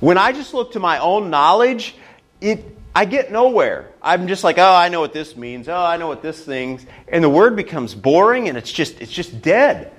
When 0.01 0.16
I 0.16 0.33
just 0.33 0.55
look 0.55 0.73
to 0.73 0.81
my 0.81 0.99
own 0.99 1.31
knowledge, 1.31 1.95
it, 2.40 2.64
I 2.95 3.05
get 3.05 3.31
nowhere. 3.31 3.90
I'm 4.03 4.29
just 4.29 4.43
like, 4.43 4.59
oh, 4.59 4.75
I 4.75 4.88
know 4.88 5.01
what 5.01 5.12
this 5.12 5.37
means. 5.37 5.69
Oh, 5.69 5.77
I 5.77 5.99
know 5.99 6.09
what 6.09 6.23
this 6.23 6.43
things. 6.43 6.85
And 7.07 7.23
the 7.23 7.29
word 7.29 7.55
becomes 7.55 7.95
boring 7.95 8.49
and 8.49 8.57
it's 8.57 8.73
just 8.73 9.01
it's 9.01 9.12
just 9.12 9.43
dead. 9.43 9.93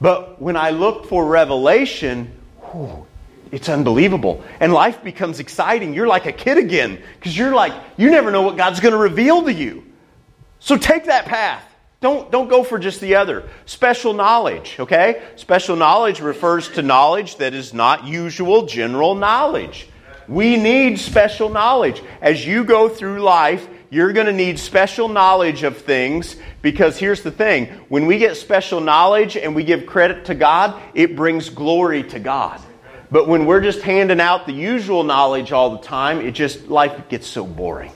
But 0.00 0.40
when 0.40 0.56
I 0.56 0.70
look 0.70 1.06
for 1.06 1.26
revelation, 1.26 2.32
whew, 2.70 3.06
it's 3.50 3.68
unbelievable. 3.68 4.42
And 4.60 4.72
life 4.72 5.02
becomes 5.02 5.40
exciting. 5.40 5.92
You're 5.94 6.06
like 6.06 6.26
a 6.26 6.32
kid 6.32 6.58
again 6.58 7.02
because 7.18 7.36
you're 7.36 7.54
like, 7.54 7.72
you 7.96 8.10
never 8.10 8.30
know 8.30 8.42
what 8.42 8.56
God's 8.56 8.80
going 8.80 8.92
to 8.92 8.98
reveal 8.98 9.44
to 9.44 9.52
you. 9.52 9.84
So 10.60 10.76
take 10.76 11.06
that 11.06 11.26
path. 11.26 11.64
Don't, 12.00 12.32
don't 12.32 12.48
go 12.48 12.64
for 12.64 12.78
just 12.78 13.00
the 13.00 13.16
other. 13.16 13.44
Special 13.66 14.14
knowledge, 14.14 14.76
okay? 14.80 15.22
Special 15.36 15.76
knowledge 15.76 16.20
refers 16.20 16.68
to 16.70 16.82
knowledge 16.82 17.36
that 17.36 17.52
is 17.52 17.74
not 17.74 18.04
usual 18.04 18.64
general 18.64 19.14
knowledge. 19.14 19.86
We 20.26 20.56
need 20.56 20.98
special 20.98 21.50
knowledge. 21.50 22.02
As 22.22 22.46
you 22.46 22.64
go 22.64 22.88
through 22.88 23.20
life, 23.20 23.68
you're 23.90 24.14
going 24.14 24.26
to 24.26 24.32
need 24.32 24.58
special 24.58 25.08
knowledge 25.08 25.62
of 25.62 25.78
things 25.78 26.36
because 26.62 26.96
here's 26.96 27.22
the 27.22 27.32
thing 27.32 27.66
when 27.88 28.06
we 28.06 28.18
get 28.18 28.36
special 28.36 28.80
knowledge 28.80 29.36
and 29.36 29.54
we 29.54 29.64
give 29.64 29.84
credit 29.84 30.26
to 30.26 30.34
God, 30.34 30.80
it 30.94 31.16
brings 31.16 31.50
glory 31.50 32.04
to 32.04 32.18
God. 32.18 32.62
But 33.10 33.26
when 33.26 33.44
we're 33.44 33.60
just 33.60 33.82
handing 33.82 34.20
out 34.20 34.46
the 34.46 34.52
usual 34.52 35.02
knowledge 35.02 35.52
all 35.52 35.70
the 35.70 35.82
time, 35.82 36.20
it 36.20 36.30
just, 36.30 36.68
life 36.68 37.08
gets 37.08 37.26
so 37.26 37.44
boring. 37.44 37.90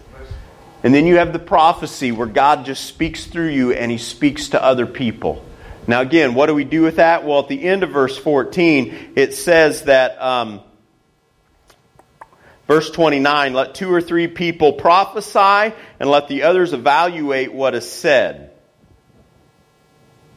And 0.85 0.95
then 0.95 1.07
you 1.07 1.17
have 1.17 1.33
the 1.33 1.41
prophecy 1.41 2.13
where 2.13 2.29
God 2.29 2.65
just 2.67 2.85
speaks 2.85 3.25
through 3.27 3.49
you 3.49 3.73
and 3.73 3.91
he 3.91 3.99
speaks 3.99 4.51
to 4.51 4.63
other 4.63 4.87
people. 4.87 5.45
Now, 5.89 6.03
again, 6.03 6.35
what 6.35 6.47
do 6.47 6.55
we 6.55 6.65
do 6.65 6.83
with 6.83 6.97
that? 6.97 7.25
Well, 7.25 7.41
at 7.41 7.49
the 7.49 7.63
end 7.63 7.83
of 7.83 7.91
verse 7.91 8.17
14, 8.17 9.15
it 9.17 9.35
says 9.35 9.83
that. 9.85 10.23
Um, 10.23 10.61
Verse 12.67 12.91
29 12.91 13.53
Let 13.53 13.75
two 13.75 13.93
or 13.93 14.01
three 14.01 14.27
people 14.27 14.73
prophesy, 14.73 15.75
and 16.01 16.11
let 16.11 16.29
the 16.29 16.45
others 16.45 16.73
evaluate 16.73 17.53
what 17.53 17.75
is 17.75 17.91
said. 17.91 18.53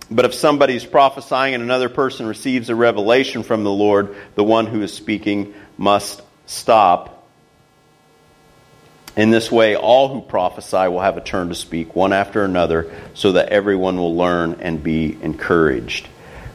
But 0.10 0.26
if 0.26 0.34
somebody 0.34 0.76
is 0.76 0.86
prophesying 0.86 1.54
and 1.54 1.64
another 1.64 1.90
person 1.90 2.26
receives 2.28 2.70
a 2.70 2.76
revelation 2.76 3.44
from 3.44 3.64
the 3.64 3.72
Lord, 3.72 4.16
the 4.36 4.44
one 4.44 4.66
who 4.66 4.82
is 4.82 4.94
speaking 4.94 5.54
must 5.78 6.22
stop. 6.46 7.17
In 9.18 9.32
this 9.32 9.52
way, 9.52 9.76
all 9.76 10.10
who 10.10 10.22
prophesy 10.22 10.88
will 10.88 11.00
have 11.00 11.18
a 11.18 11.22
turn 11.22 11.50
to 11.50 11.56
speak, 11.56 11.96
one 11.96 12.14
after 12.14 12.44
another, 12.46 12.94
so 13.16 13.32
that 13.32 13.50
everyone 13.50 13.98
will 13.98 14.16
learn 14.16 14.58
and 14.62 14.84
be 14.84 15.18
encouraged. 15.24 16.08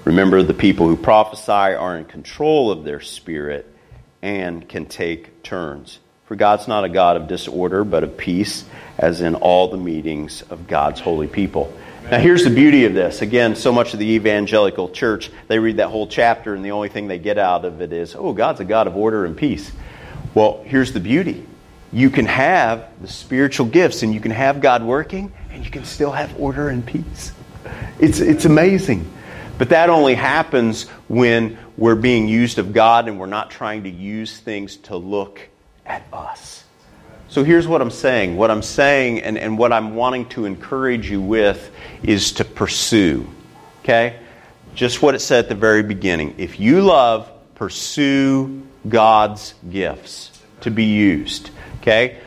Remember, 0.05 0.44
the 0.44 0.55
people 0.55 0.87
who 0.87 0.96
prophesy 0.96 1.51
are 1.51 1.98
in 1.98 2.05
control 2.05 2.70
of 2.70 2.85
their 2.85 3.01
spirit 3.01 3.66
and 4.22 4.68
can 4.68 4.87
take 4.87 5.42
turns. 5.42 5.98
For 6.27 6.37
God's 6.37 6.68
not 6.68 6.85
a 6.85 6.88
God 6.88 7.16
of 7.16 7.27
disorder, 7.27 7.83
but 7.83 8.05
of 8.05 8.16
peace, 8.16 8.64
as 8.96 9.20
in 9.20 9.35
all 9.35 9.66
the 9.66 9.77
meetings 9.77 10.42
of 10.42 10.68
God's 10.68 11.01
holy 11.01 11.27
people. 11.27 11.77
Now, 12.12 12.18
here's 12.18 12.44
the 12.44 12.51
beauty 12.51 12.85
of 12.85 12.94
this. 12.94 13.22
Again, 13.22 13.57
so 13.57 13.72
much 13.72 13.92
of 13.92 13.98
the 13.98 14.12
evangelical 14.12 14.88
church, 14.88 15.33
they 15.48 15.59
read 15.59 15.79
that 15.79 15.88
whole 15.88 16.07
chapter, 16.07 16.55
and 16.55 16.64
the 16.64 16.70
only 16.70 16.90
thing 16.90 17.09
they 17.09 17.18
get 17.18 17.38
out 17.38 17.64
of 17.64 17.83
it 17.83 17.92
is, 17.92 18.14
oh, 18.16 18.33
God's 18.33 18.61
a 18.61 18.64
God 18.64 18.87
of 18.87 18.96
order 18.96 19.25
and 19.25 19.37
peace. 19.37 19.72
Well, 20.33 20.62
here's 20.64 20.92
the 20.92 21.01
beauty 21.01 21.48
you 21.92 22.11
can 22.11 22.26
have 22.26 22.88
the 23.00 23.09
spiritual 23.09 23.66
gifts, 23.66 24.02
and 24.02 24.14
you 24.14 24.20
can 24.20 24.31
have 24.31 24.61
God 24.61 24.83
working, 24.83 25.33
and 25.50 25.64
you 25.64 25.70
can 25.70 25.85
still 25.85 26.12
have 26.12 26.38
order 26.40 26.68
and 26.68 26.85
peace. 26.85 27.33
It's, 27.98 28.20
it's 28.20 28.44
amazing. 28.44 29.11
But 29.59 29.68
that 29.68 29.90
only 29.90 30.14
happens 30.14 30.88
when 31.09 31.59
we're 31.76 31.94
being 31.94 32.26
used 32.26 32.59
of 32.59 32.72
God 32.72 33.07
and 33.07 33.20
we're 33.20 33.26
not 33.26 33.50
trying 33.50 33.85
to 33.85 33.90
use 33.90 34.38
things 34.38 34.76
to 34.78 34.96
look 34.96 35.40
at 35.87 36.02
us. 36.12 36.64
So 37.28 37.44
here's 37.44 37.68
what 37.68 37.81
I'm 37.81 37.90
saying. 37.90 38.37
What 38.37 38.50
I'm 38.50 38.62
saying 38.62 39.20
and, 39.20 39.38
and 39.38 39.57
what 39.57 39.72
I'm 39.72 39.94
wanting 39.94 40.28
to 40.31 40.46
encourage 40.46 41.11
you 41.11 41.20
with 41.20 41.70
is 42.02 42.33
to 42.33 42.44
pursue. 42.44 43.26
Okay? 43.83 44.18
Just 44.74 45.00
what 45.00 45.14
it 45.14 45.20
said 45.20 45.44
at 45.44 45.48
the 45.48 45.55
very 45.55 45.83
beginning. 45.83 46.35
If 46.38 46.59
you 46.59 46.83
love, 46.83 47.31
pursue 47.55 48.62
God's 48.88 49.55
gifts 49.70 50.42
to 50.62 50.70
be 50.70 50.85
used. 50.85 51.50
Okay? 51.83 52.18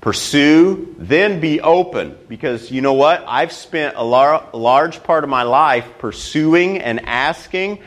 Pursue, 0.00 0.96
then 0.98 1.40
be 1.40 1.60
open. 1.60 2.16
Because 2.28 2.70
you 2.70 2.80
know 2.80 2.94
what? 2.94 3.24
I've 3.26 3.52
spent 3.52 3.96
a, 3.96 4.04
lar- 4.04 4.48
large 4.52 5.02
part 5.02 5.22
of 5.22 5.30
my 5.30 5.44
life 5.44 5.86
pursuing 5.98 6.78
and 6.78 7.06
asking 7.06 7.78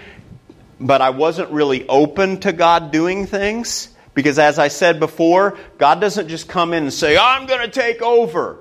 but 0.82 1.02
I 1.02 1.12
wasn't 1.12 1.52
really 1.52 1.88
open 1.88 2.40
to 2.42 2.52
God 2.52 2.92
doing 2.92 3.28
things. 3.28 3.90
Because 4.14 4.40
as 4.40 4.60
I 4.60 4.68
said 4.68 5.00
before, 5.00 5.58
God 5.78 6.02
doesn't 6.02 6.28
just 6.28 6.50
come 6.50 6.74
in 6.74 6.84
and 6.84 6.94
say, 6.94 7.18
I'm 7.18 7.46
going 7.46 7.62
to 7.62 7.70
take 7.70 8.02
over. 8.02 8.58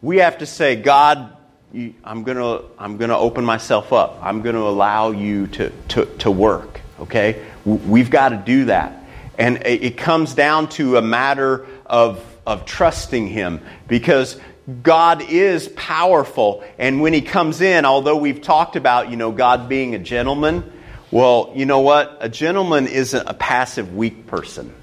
We 0.00 0.18
have 0.18 0.38
to 0.38 0.46
say, 0.46 0.76
God, 0.76 1.36
I'm 1.74 2.22
going 2.22 2.38
to 2.38 2.64
I'm 2.78 2.96
going 2.96 3.10
to 3.10 3.16
open 3.16 3.44
myself 3.44 3.92
up. 3.92 4.18
I'm 4.22 4.40
going 4.40 4.54
to 4.54 4.62
allow 4.62 5.10
you 5.10 5.48
to, 5.48 5.70
to, 5.88 6.06
to 6.18 6.30
work. 6.30 6.80
Okay? 7.00 7.44
We've 7.66 8.08
got 8.08 8.30
to 8.30 8.36
do 8.36 8.66
that. 8.66 8.97
And 9.38 9.64
it 9.64 9.96
comes 9.96 10.34
down 10.34 10.68
to 10.70 10.96
a 10.96 11.02
matter 11.02 11.66
of, 11.86 12.22
of 12.44 12.64
trusting 12.64 13.28
Him 13.28 13.60
because 13.86 14.38
God 14.82 15.22
is 15.22 15.68
powerful. 15.68 16.64
And 16.76 17.00
when 17.00 17.12
He 17.12 17.22
comes 17.22 17.60
in, 17.60 17.84
although 17.84 18.16
we've 18.16 18.42
talked 18.42 18.74
about, 18.74 19.10
you 19.10 19.16
know, 19.16 19.30
God 19.30 19.68
being 19.68 19.94
a 19.94 19.98
gentleman, 19.98 20.72
well, 21.10 21.52
you 21.54 21.64
know 21.64 21.80
what? 21.80 22.18
A 22.20 22.28
gentleman 22.28 22.88
isn't 22.88 23.26
a 23.26 23.32
passive, 23.32 23.94
weak 23.94 24.26
person. 24.26 24.74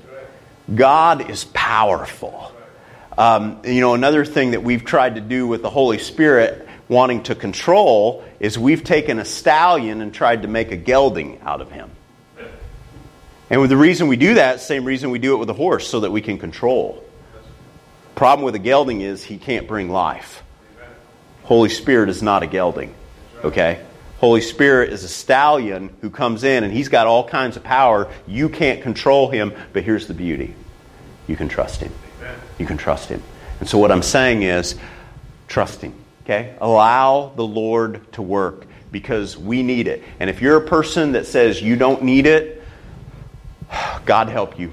God 0.73 1.29
is 1.29 1.43
powerful. 1.43 2.51
Um, 3.17 3.61
you 3.63 3.81
know, 3.81 3.93
another 3.93 4.25
thing 4.25 4.51
that 4.51 4.63
we've 4.63 4.83
tried 4.83 5.15
to 5.15 5.21
do 5.21 5.47
with 5.47 5.61
the 5.61 5.69
Holy 5.69 5.99
Spirit 5.99 6.67
wanting 6.87 7.23
to 7.23 7.35
control 7.35 8.23
is 8.39 8.57
we've 8.57 8.83
taken 8.83 9.19
a 9.19 9.25
stallion 9.25 10.01
and 10.01 10.13
tried 10.13 10.41
to 10.41 10.47
make 10.47 10.71
a 10.71 10.77
gelding 10.77 11.39
out 11.41 11.61
of 11.61 11.71
him. 11.71 11.89
And 13.55 13.69
the 13.69 13.77
reason 13.77 14.07
we 14.07 14.17
do 14.17 14.33
that, 14.33 14.59
same 14.59 14.83
reason 14.83 15.11
we 15.11 15.19
do 15.19 15.33
it 15.33 15.37
with 15.37 15.49
a 15.49 15.53
horse, 15.53 15.87
so 15.87 16.01
that 16.01 16.11
we 16.11 16.19
can 16.19 16.37
control. 16.37 17.01
Problem 18.13 18.45
with 18.45 18.53
a 18.55 18.59
gelding 18.59 18.99
is 18.99 19.23
he 19.23 19.37
can't 19.37 19.65
bring 19.65 19.89
life. 19.89 20.43
Holy 21.43 21.69
Spirit 21.69 22.09
is 22.09 22.21
not 22.21 22.43
a 22.43 22.47
gelding. 22.47 22.93
Okay? 23.45 23.81
Holy 24.17 24.41
Spirit 24.41 24.91
is 24.91 25.05
a 25.05 25.07
stallion 25.07 25.95
who 26.01 26.09
comes 26.09 26.43
in 26.43 26.65
and 26.65 26.73
he's 26.73 26.89
got 26.89 27.07
all 27.07 27.25
kinds 27.25 27.55
of 27.55 27.63
power. 27.63 28.11
You 28.27 28.49
can't 28.49 28.81
control 28.81 29.29
him, 29.29 29.53
but 29.71 29.83
here's 29.83 30.07
the 30.07 30.13
beauty 30.13 30.53
you 31.25 31.37
can 31.37 31.47
trust 31.47 31.79
Him. 31.79 31.93
You 32.59 32.65
can 32.65 32.77
trust 32.77 33.09
Him. 33.09 33.23
And 33.61 33.69
so, 33.69 33.77
what 33.77 33.91
I'm 33.91 34.03
saying 34.03 34.43
is, 34.43 34.75
trust 35.47 35.81
Him. 35.81 35.93
Okay? 36.23 36.55
Allow 36.59 37.31
the 37.35 37.45
Lord 37.45 38.11
to 38.13 38.21
work 38.21 38.67
because 38.91 39.37
we 39.37 39.63
need 39.63 39.87
it. 39.87 40.03
And 40.19 40.29
if 40.29 40.41
you're 40.41 40.57
a 40.57 40.67
person 40.67 41.13
that 41.13 41.25
says 41.25 41.61
you 41.61 41.77
don't 41.77 42.03
need 42.03 42.27
it, 42.27 42.54
God 44.05 44.29
help 44.29 44.59
you. 44.59 44.71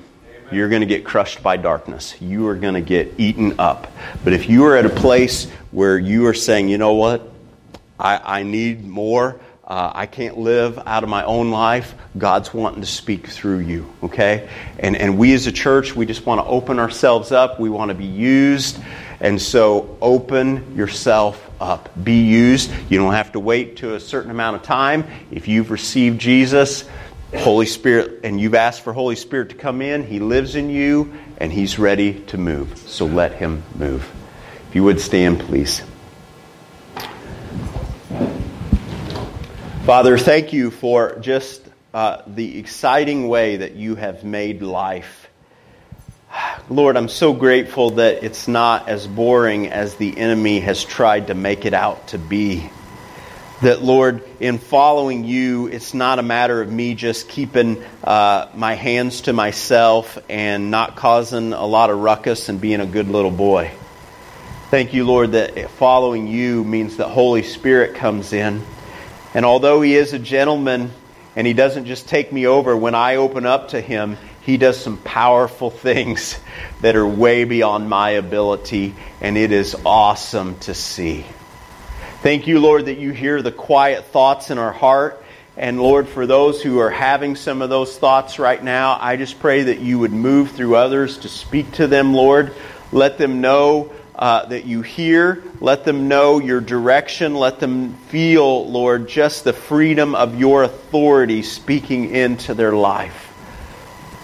You're 0.50 0.68
going 0.68 0.80
to 0.80 0.86
get 0.86 1.04
crushed 1.04 1.42
by 1.42 1.56
darkness. 1.56 2.14
You 2.20 2.46
are 2.48 2.54
going 2.54 2.74
to 2.74 2.82
get 2.82 3.14
eaten 3.16 3.58
up. 3.58 3.90
But 4.22 4.34
if 4.34 4.50
you 4.50 4.66
are 4.66 4.76
at 4.76 4.84
a 4.84 4.90
place 4.90 5.50
where 5.70 5.98
you 5.98 6.26
are 6.26 6.34
saying, 6.34 6.68
you 6.68 6.76
know 6.76 6.92
what? 6.92 7.26
I, 7.98 8.40
I 8.40 8.42
need 8.42 8.86
more. 8.86 9.40
Uh, 9.64 9.90
I 9.94 10.06
can't 10.06 10.36
live 10.36 10.78
out 10.86 11.04
of 11.04 11.08
my 11.08 11.24
own 11.24 11.50
life. 11.50 11.94
God's 12.18 12.52
wanting 12.52 12.82
to 12.82 12.86
speak 12.86 13.28
through 13.28 13.60
you, 13.60 13.90
okay? 14.02 14.50
And, 14.78 14.96
and 14.96 15.16
we 15.16 15.32
as 15.32 15.46
a 15.46 15.52
church, 15.52 15.96
we 15.96 16.04
just 16.04 16.26
want 16.26 16.40
to 16.42 16.46
open 16.46 16.78
ourselves 16.78 17.32
up. 17.32 17.58
We 17.58 17.70
want 17.70 17.88
to 17.88 17.94
be 17.94 18.04
used. 18.04 18.78
And 19.20 19.40
so 19.40 19.96
open 20.02 20.76
yourself 20.76 21.48
up. 21.60 21.88
Be 22.04 22.24
used. 22.24 22.70
You 22.90 22.98
don't 22.98 23.14
have 23.14 23.32
to 23.32 23.40
wait 23.40 23.76
to 23.78 23.94
a 23.94 24.00
certain 24.00 24.30
amount 24.30 24.56
of 24.56 24.62
time. 24.64 25.06
If 25.30 25.48
you've 25.48 25.70
received 25.70 26.20
Jesus, 26.20 26.84
Holy 27.34 27.66
Spirit, 27.66 28.20
and 28.24 28.40
you've 28.40 28.54
asked 28.54 28.82
for 28.82 28.92
Holy 28.92 29.16
Spirit 29.16 29.50
to 29.50 29.54
come 29.54 29.82
in, 29.82 30.04
He 30.04 30.20
lives 30.20 30.54
in 30.54 30.70
you, 30.70 31.12
and 31.38 31.52
He's 31.52 31.78
ready 31.78 32.20
to 32.28 32.38
move. 32.38 32.76
So 32.78 33.06
let 33.06 33.32
Him 33.32 33.62
move. 33.74 34.08
If 34.68 34.74
you 34.74 34.84
would 34.84 35.00
stand, 35.00 35.40
please. 35.40 35.82
Father, 39.84 40.16
thank 40.16 40.52
you 40.52 40.70
for 40.70 41.18
just 41.20 41.62
uh, 41.92 42.22
the 42.26 42.58
exciting 42.58 43.28
way 43.28 43.56
that 43.56 43.74
you 43.74 43.96
have 43.96 44.24
made 44.24 44.62
life. 44.62 45.28
Lord, 46.70 46.96
I'm 46.96 47.08
so 47.08 47.32
grateful 47.32 47.90
that 47.92 48.22
it's 48.22 48.46
not 48.46 48.88
as 48.88 49.06
boring 49.06 49.68
as 49.68 49.96
the 49.96 50.16
enemy 50.16 50.60
has 50.60 50.84
tried 50.84 51.26
to 51.26 51.34
make 51.34 51.66
it 51.66 51.74
out 51.74 52.08
to 52.08 52.18
be. 52.18 52.70
That, 53.62 53.82
Lord, 53.82 54.22
in 54.40 54.58
following 54.58 55.24
you, 55.24 55.68
it's 55.68 55.94
not 55.94 56.18
a 56.18 56.22
matter 56.22 56.60
of 56.60 56.70
me 56.70 56.94
just 56.94 57.28
keeping 57.28 57.82
uh, 58.02 58.48
my 58.54 58.74
hands 58.74 59.22
to 59.22 59.32
myself 59.32 60.18
and 60.28 60.70
not 60.70 60.96
causing 60.96 61.52
a 61.52 61.64
lot 61.64 61.90
of 61.90 61.98
ruckus 61.98 62.48
and 62.48 62.60
being 62.60 62.80
a 62.80 62.86
good 62.86 63.08
little 63.08 63.30
boy. 63.30 63.70
Thank 64.70 64.94
you, 64.94 65.04
Lord, 65.04 65.32
that 65.32 65.70
following 65.70 66.26
you 66.26 66.64
means 66.64 66.96
that 66.96 67.08
Holy 67.08 67.42
Spirit 67.42 67.94
comes 67.94 68.32
in 68.32 68.64
and 69.34 69.46
although 69.46 69.80
he 69.80 69.94
is 69.94 70.12
a 70.12 70.18
gentleman 70.18 70.90
and 71.36 71.46
he 71.46 71.54
doesn't 71.54 71.86
just 71.86 72.08
take 72.08 72.32
me 72.32 72.46
over 72.46 72.76
when 72.76 72.94
I 72.94 73.16
open 73.16 73.46
up 73.46 73.68
to 73.68 73.80
him, 73.80 74.18
he 74.42 74.58
does 74.58 74.78
some 74.78 74.98
powerful 74.98 75.70
things 75.70 76.38
that 76.80 76.96
are 76.96 77.06
way 77.06 77.44
beyond 77.44 77.88
my 77.88 78.10
ability, 78.10 78.94
and 79.20 79.38
it 79.38 79.52
is 79.52 79.74
awesome 79.86 80.58
to 80.60 80.74
see. 80.74 81.24
Thank 82.22 82.46
you, 82.46 82.60
Lord, 82.60 82.86
that 82.86 82.98
you 82.98 83.10
hear 83.10 83.42
the 83.42 83.50
quiet 83.50 84.04
thoughts 84.04 84.52
in 84.52 84.58
our 84.58 84.70
heart. 84.70 85.24
And 85.56 85.82
Lord, 85.82 86.06
for 86.08 86.24
those 86.24 86.62
who 86.62 86.78
are 86.78 86.88
having 86.88 87.34
some 87.34 87.62
of 87.62 87.68
those 87.68 87.98
thoughts 87.98 88.38
right 88.38 88.62
now, 88.62 88.96
I 89.00 89.16
just 89.16 89.40
pray 89.40 89.64
that 89.64 89.80
you 89.80 89.98
would 89.98 90.12
move 90.12 90.52
through 90.52 90.76
others 90.76 91.18
to 91.18 91.28
speak 91.28 91.72
to 91.72 91.88
them, 91.88 92.14
Lord. 92.14 92.54
Let 92.92 93.18
them 93.18 93.40
know 93.40 93.90
uh, 94.14 94.46
that 94.46 94.66
you 94.66 94.82
hear. 94.82 95.42
Let 95.58 95.84
them 95.84 96.06
know 96.06 96.38
your 96.38 96.60
direction. 96.60 97.34
Let 97.34 97.58
them 97.58 97.94
feel, 97.94 98.70
Lord, 98.70 99.08
just 99.08 99.42
the 99.42 99.52
freedom 99.52 100.14
of 100.14 100.38
your 100.38 100.62
authority 100.62 101.42
speaking 101.42 102.10
into 102.10 102.54
their 102.54 102.72
life. 102.72 103.32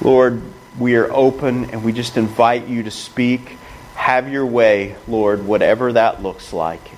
Lord, 0.00 0.40
we 0.78 0.94
are 0.94 1.12
open 1.12 1.70
and 1.70 1.82
we 1.82 1.92
just 1.92 2.16
invite 2.16 2.68
you 2.68 2.84
to 2.84 2.92
speak. 2.92 3.56
Have 3.96 4.30
your 4.30 4.46
way, 4.46 4.94
Lord, 5.08 5.44
whatever 5.44 5.94
that 5.94 6.22
looks 6.22 6.52
like. 6.52 6.97